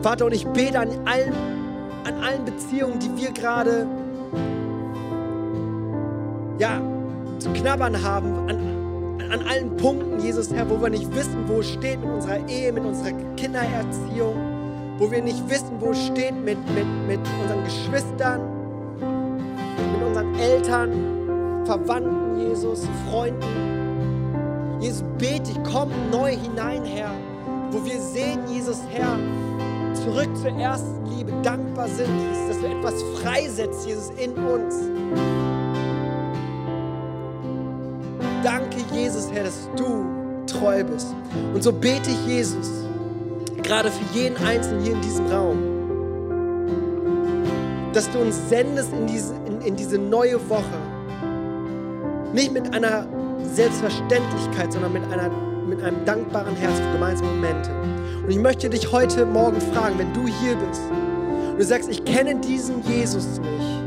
Vater, 0.03 0.27
und 0.27 0.35
ich 0.35 0.47
bete 0.47 0.79
an 0.79 0.91
allen, 1.05 1.35
an 2.05 2.15
allen 2.23 2.45
Beziehungen, 2.45 2.99
die 3.01 3.17
wir 3.17 3.33
gerade 3.33 3.87
ja, 6.59 6.81
zu 7.39 7.51
knabbern 7.53 8.03
haben, 8.03 8.49
an 8.49 8.77
an 9.31 9.47
allen 9.49 9.77
Punkten, 9.77 10.21
Jesus 10.21 10.53
Herr, 10.53 10.69
wo 10.69 10.81
wir 10.81 10.91
nicht 10.91 11.13
wissen, 11.15 11.49
wo 11.49 11.61
es 11.61 11.71
steht 11.71 12.01
mit 12.01 12.11
unserer 12.11 12.47
Ehe, 12.49 12.73
mit 12.73 12.85
unserer 12.85 13.13
Kindererziehung, 13.37 14.37
wo 14.99 15.11
wir 15.11 15.23
nicht 15.23 15.49
wissen, 15.49 15.73
wo 15.81 15.91
es 15.91 16.07
steht 16.07 16.35
mit, 16.35 16.59
mit, 16.75 16.87
mit 17.07 17.21
unseren 17.43 17.65
Geschwistern, 17.65 18.41
mit 19.77 20.07
unseren 20.07 20.35
Eltern, 20.37 21.65
Verwandten, 21.65 22.41
Jesus, 22.41 22.87
Freunden. 23.09 23.43
Jesus, 24.81 25.05
bete 25.19 25.51
ich, 25.51 25.59
komm 25.73 25.91
neu 26.11 26.37
hinein, 26.37 26.85
Herr, 26.85 27.11
wo 27.71 27.85
wir 27.85 28.01
sehen, 28.01 28.41
Jesus, 28.49 28.79
Herr, 28.91 29.19
zurück 29.95 30.29
zur 30.37 30.51
ersten 30.59 31.07
Liebe, 31.07 31.33
dankbar 31.43 31.89
sind, 31.89 32.09
dass 32.49 32.61
du 32.61 32.67
etwas 32.67 33.03
freisetzt, 33.21 33.87
Jesus, 33.87 34.11
in 34.17 34.33
uns. 34.33 34.75
Danke, 38.45 38.77
Jesus, 38.93 39.31
Herr, 39.33 39.45
dass 39.45 39.69
du 39.77 40.05
treu 40.47 40.85
bist. 40.85 41.09
Und 41.53 41.63
so 41.63 41.73
bete 41.73 42.11
ich, 42.11 42.27
Jesus, 42.27 42.85
gerade 43.63 43.91
für 43.91 44.19
jeden 44.19 44.37
Einzelnen 44.37 44.85
hier 44.85 44.93
in 44.93 45.01
diesem 45.01 45.27
Raum, 45.27 45.59
dass 47.93 48.11
du 48.11 48.19
uns 48.21 48.37
sendest 48.49 48.93
in 48.93 49.07
diese, 49.07 49.35
in, 49.67 49.77
diese 49.77 49.99
neue 49.99 50.39
Woche. 50.49 50.79
Nicht 52.33 52.53
mit 52.53 52.73
einer 52.75 53.07
Selbstverständlichkeit, 53.43 54.73
sondern 54.73 54.93
mit, 54.93 55.03
einer, 55.13 55.29
mit 55.67 55.83
einem 55.83 56.05
dankbaren 56.05 56.55
Herz 56.57 56.79
für 56.79 56.93
gemeinsame 56.93 57.31
Momente. 57.33 57.71
Und 58.23 58.31
ich 58.31 58.39
möchte 58.39 58.71
dich 58.71 58.91
heute 58.93 59.27
Morgen 59.27 59.61
fragen, 59.61 59.99
wenn 59.99 60.13
du 60.13 60.27
hier 60.27 60.57
bist 60.57 60.83
Und 61.51 61.59
du 61.59 61.65
sagst, 61.65 61.89
ich 61.89 62.05
kenne 62.05 62.37
diesen 62.37 62.83
Jesus 62.83 63.39
nicht. 63.39 63.83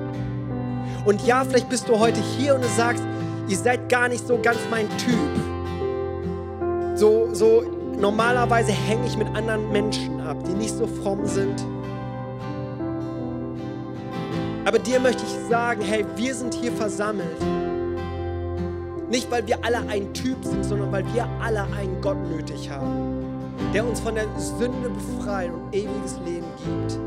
Und 1.06 1.26
ja, 1.26 1.44
vielleicht 1.44 1.70
bist 1.70 1.88
du 1.88 1.98
heute 1.98 2.20
hier 2.38 2.56
und 2.56 2.64
du 2.64 2.68
sagst, 2.70 3.04
ihr 3.48 3.58
seid 3.58 3.90
gar 3.90 4.10
nicht 4.10 4.28
so 4.28 4.40
ganz 4.42 4.60
mein 4.70 4.88
Typ. 4.98 5.18
So, 6.96 7.30
so 7.34 7.64
normalerweise 8.00 8.72
hänge 8.72 9.06
ich 9.08 9.18
mit 9.18 9.28
anderen 9.36 9.72
Menschen 9.72 10.22
ab, 10.22 10.38
die 10.46 10.54
nicht 10.54 10.76
so 10.76 10.88
fromm 10.88 11.26
sind. 11.26 11.64
Aber 14.70 14.78
dir 14.78 15.00
möchte 15.00 15.24
ich 15.24 15.50
sagen, 15.50 15.82
hey, 15.82 16.06
wir 16.16 16.36
sind 16.36 16.54
hier 16.54 16.72
versammelt. 16.72 17.26
Nicht, 19.10 19.32
weil 19.32 19.48
wir 19.48 19.66
alle 19.66 19.80
ein 19.90 20.14
Typ 20.14 20.46
sind, 20.46 20.64
sondern 20.64 20.92
weil 20.92 21.04
wir 21.12 21.28
alle 21.42 21.64
einen 21.76 22.00
Gott 22.02 22.20
nötig 22.30 22.70
haben, 22.70 23.56
der 23.74 23.84
uns 23.84 24.00
von 24.00 24.14
der 24.14 24.28
Sünde 24.38 24.92
befreit 24.92 25.50
und 25.52 25.74
ewiges 25.74 26.20
Leben 26.24 26.46
gibt. 26.64 27.00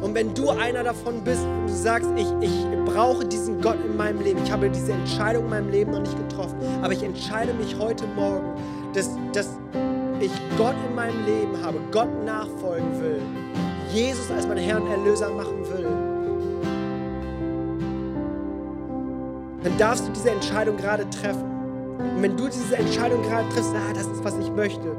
Und 0.00 0.14
wenn 0.14 0.32
du 0.32 0.50
einer 0.50 0.84
davon 0.84 1.24
bist 1.24 1.42
und 1.42 1.66
du 1.66 1.74
sagst, 1.74 2.08
ich, 2.14 2.28
ich 2.40 2.66
brauche 2.84 3.24
diesen 3.24 3.60
Gott 3.60 3.84
in 3.84 3.96
meinem 3.96 4.20
Leben, 4.20 4.44
ich 4.44 4.52
habe 4.52 4.70
diese 4.70 4.92
Entscheidung 4.92 5.46
in 5.46 5.50
meinem 5.50 5.70
Leben 5.72 5.90
noch 5.90 6.02
nicht 6.02 6.16
getroffen, 6.16 6.56
aber 6.82 6.92
ich 6.92 7.02
entscheide 7.02 7.52
mich 7.52 7.76
heute 7.80 8.06
Morgen, 8.14 8.46
dass, 8.94 9.10
dass 9.32 9.48
ich 10.20 10.30
Gott 10.56 10.76
in 10.88 10.94
meinem 10.94 11.26
Leben 11.26 11.60
habe, 11.60 11.80
Gott 11.90 12.24
nachfolgen 12.24 13.00
will, 13.00 13.22
Jesus 13.92 14.30
als 14.30 14.46
meinen 14.46 14.64
Herrn 14.64 14.86
Erlöser 14.86 15.28
machen 15.30 15.58
will, 15.68 15.86
dann 19.62 19.76
darfst 19.78 20.06
du 20.06 20.12
diese 20.12 20.30
Entscheidung 20.30 20.76
gerade 20.76 21.08
treffen. 21.10 21.42
Und 21.98 22.22
wenn 22.22 22.36
du 22.36 22.48
diese 22.48 22.76
Entscheidung 22.76 23.22
gerade 23.22 23.48
triffst, 23.50 23.72
ah, 23.74 23.92
das 23.94 24.06
ist, 24.06 24.24
was 24.24 24.36
ich 24.38 24.50
möchte, 24.50 24.96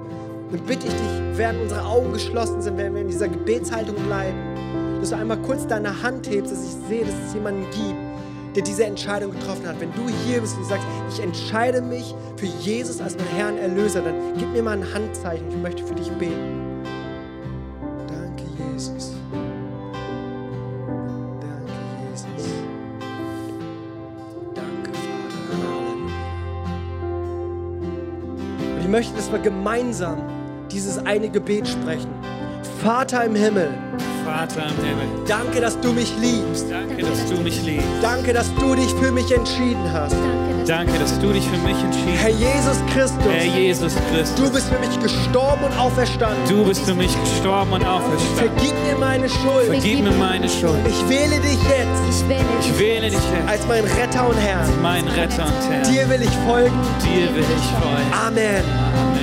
dann 0.51 0.59
bitte 0.61 0.87
ich 0.87 0.93
dich, 0.93 1.37
während 1.37 1.61
unsere 1.61 1.83
Augen 1.85 2.13
geschlossen 2.13 2.61
sind, 2.61 2.77
wenn 2.77 2.93
wir 2.93 3.01
in 3.01 3.07
dieser 3.07 3.27
Gebetshaltung 3.27 3.95
bleiben, 3.95 4.99
dass 4.99 5.09
du 5.09 5.17
einmal 5.17 5.37
kurz 5.39 5.67
deine 5.67 6.01
Hand 6.01 6.29
hebst, 6.29 6.51
dass 6.51 6.63
ich 6.63 6.87
sehe, 6.87 7.03
dass 7.03 7.15
es 7.27 7.33
jemanden 7.33 7.65
gibt, 7.71 8.55
der 8.55 8.63
diese 8.63 8.85
Entscheidung 8.85 9.31
getroffen 9.31 9.67
hat. 9.67 9.79
Wenn 9.79 9.91
du 9.93 10.07
hier 10.25 10.39
bist 10.39 10.55
und 10.57 10.65
sagst, 10.65 10.85
ich 11.09 11.21
entscheide 11.21 11.81
mich 11.81 12.15
für 12.37 12.45
Jesus 12.45 13.01
als 13.01 13.17
mein 13.17 13.27
Herrn 13.35 13.57
Erlöser, 13.57 14.01
dann 14.01 14.15
gib 14.37 14.47
mir 14.53 14.63
mal 14.63 14.77
ein 14.77 14.93
Handzeichen. 14.93 15.49
Ich 15.49 15.57
möchte 15.57 15.83
für 15.83 15.95
dich 15.95 16.09
beten. 16.11 16.62
Möchte, 28.93 29.15
dass 29.15 29.31
wir 29.31 29.39
gemeinsam 29.39 30.21
dieses 30.71 31.03
eine 31.03 31.27
Gebet 31.27 31.67
sprechen. 31.67 32.11
Vater 32.83 33.25
im 33.25 33.33
Himmel. 33.33 33.69
Vater 34.23 34.67
im 34.67 34.85
Himmel. 34.85 35.07
Danke, 35.27 35.61
dass 35.61 35.79
du 35.81 35.91
mich 35.93 36.13
liebst. 36.21 36.67
Danke, 36.69 37.01
dass 37.01 37.25
du 37.25 37.41
mich 37.41 37.59
liebst. 37.65 37.87
Danke, 38.03 38.33
dass 38.33 38.53
du 38.53 38.75
dich 38.75 38.93
für 38.93 39.11
mich 39.11 39.31
entschieden 39.31 39.91
hast. 39.91 40.13
Danke, 40.13 40.52
dass 40.67 41.19
du 41.19 41.33
dich 41.33 41.43
für 41.45 41.57
mich 41.57 41.75
entschieden 41.83 42.13
Herr 42.15 42.29
Jesus 42.29 42.77
Christus, 42.93 43.19
Herr 43.29 43.43
Jesus 43.45 43.93
Christus, 44.09 44.35
du 44.35 44.49
bist 44.49 44.69
für 44.69 44.79
mich 44.79 44.97
gestorben 45.01 45.65
und 45.65 45.77
auferstanden. 45.77 46.37
du 46.47 46.63
bist 46.65 46.85
für 46.85 46.95
mich 46.95 47.11
gestorben 47.19 47.73
und 47.73 47.83
auferstanden. 47.85 48.37
Vergib 48.57 48.73
mir 48.85 48.97
meine 48.97 49.27
Schuld. 49.29 49.65
Vergib 49.67 50.03
mir 50.03 50.11
meine 50.11 50.47
Schuld. 50.47 50.77
Ich 50.87 51.09
wähle 51.09 51.39
dich 51.41 51.59
jetzt 51.63 52.01
Ich 52.09 52.29
wähle 52.29 52.45
Ich 52.61 52.67
dich. 52.67 52.79
wähle 52.79 53.09
dich 53.09 53.19
jetzt, 53.19 53.49
als 53.49 53.67
mein 53.67 53.83
Retter 53.83 54.27
und 54.29 54.37
Herr. 54.37 54.65
mein 54.81 55.05
Retter 55.09 55.45
und 55.45 55.69
Herr. 55.69 55.81
Dir 55.83 56.09
will 56.09 56.21
ich 56.21 56.35
folgen. 56.47 56.75
Dir 57.03 57.35
will 57.35 57.43
ich 57.43 57.83
folgen. 57.83 58.13
Amen. 58.25 58.63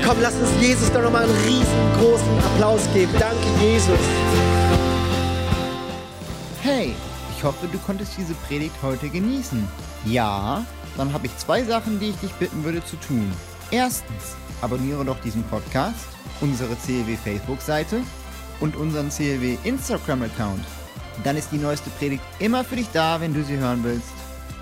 Komm, 0.07 0.17
lass 0.21 0.35
uns 0.35 0.51
Jesus 0.61 0.93
doch 0.93 1.03
nochmal 1.03 1.23
einen 1.25 1.37
riesengroßen 1.47 2.39
Applaus 2.45 2.83
geben. 2.93 3.13
Danke, 3.19 3.47
Jesus. 3.63 3.99
Hey, 6.63 6.95
ich 7.37 7.43
hoffe, 7.45 7.67
du 7.73 7.79
konntest 7.79 8.13
diese 8.19 8.35
Predigt 8.35 8.75
heute 8.83 9.09
genießen. 9.09 9.67
Ja, 10.05 10.65
dann 10.97 11.13
habe 11.13 11.27
ich 11.27 11.37
zwei 11.39 11.63
Sachen, 11.65 12.01
die 12.01 12.11
ich 12.11 12.17
dich 12.17 12.33
bitten 12.33 12.65
würde 12.65 12.85
zu 12.85 12.97
tun. 12.97 13.31
Erstens, 13.71 14.37
abonniere 14.61 15.05
doch 15.05 15.21
diesen 15.21 15.45
Podcast, 15.45 16.07
unsere 16.41 16.77
CLW 16.77 17.17
Facebook-Seite 17.17 18.01
und 18.61 18.77
unseren 18.77 19.11
CLW 19.11 19.59
Instagram-Account. 19.65 20.65
Dann 21.25 21.37
ist 21.37 21.53
die 21.53 21.59
neueste 21.59 21.91
Predigt 21.91 22.25
immer 22.39 22.65
für 22.65 22.77
dich 22.77 22.89
da, 22.93 23.21
wenn 23.21 23.35
du 23.35 23.45
sie 23.45 23.57
hören 23.57 23.85
willst. 23.85 24.09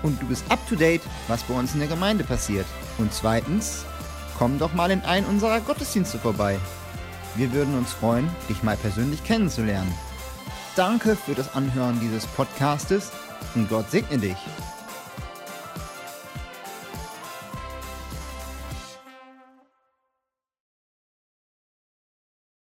Und 0.03 0.21
du 0.21 0.27
bist 0.27 0.43
up 0.49 0.59
to 0.67 0.75
date, 0.75 1.01
was 1.27 1.43
bei 1.43 1.53
uns 1.53 1.73
in 1.73 1.79
der 1.79 1.89
Gemeinde 1.89 2.23
passiert. 2.23 2.65
Und 2.97 3.13
zweitens, 3.13 3.85
komm 4.37 4.57
doch 4.59 4.73
mal 4.73 4.91
in 4.91 5.01
einen 5.01 5.25
unserer 5.25 5.59
Gottesdienste 5.59 6.19
vorbei. 6.19 6.57
Wir 7.35 7.51
würden 7.51 7.77
uns 7.77 7.91
freuen, 7.91 8.29
dich 8.47 8.63
mal 8.63 8.77
persönlich 8.77 9.23
kennenzulernen. 9.23 9.93
Danke 10.75 11.15
für 11.15 11.35
das 11.35 11.53
Anhören 11.53 11.99
dieses 11.99 12.25
Podcastes 12.25 13.11
und 13.55 13.69
Gott 13.69 13.91
segne 13.91 14.17
dich. 14.17 14.37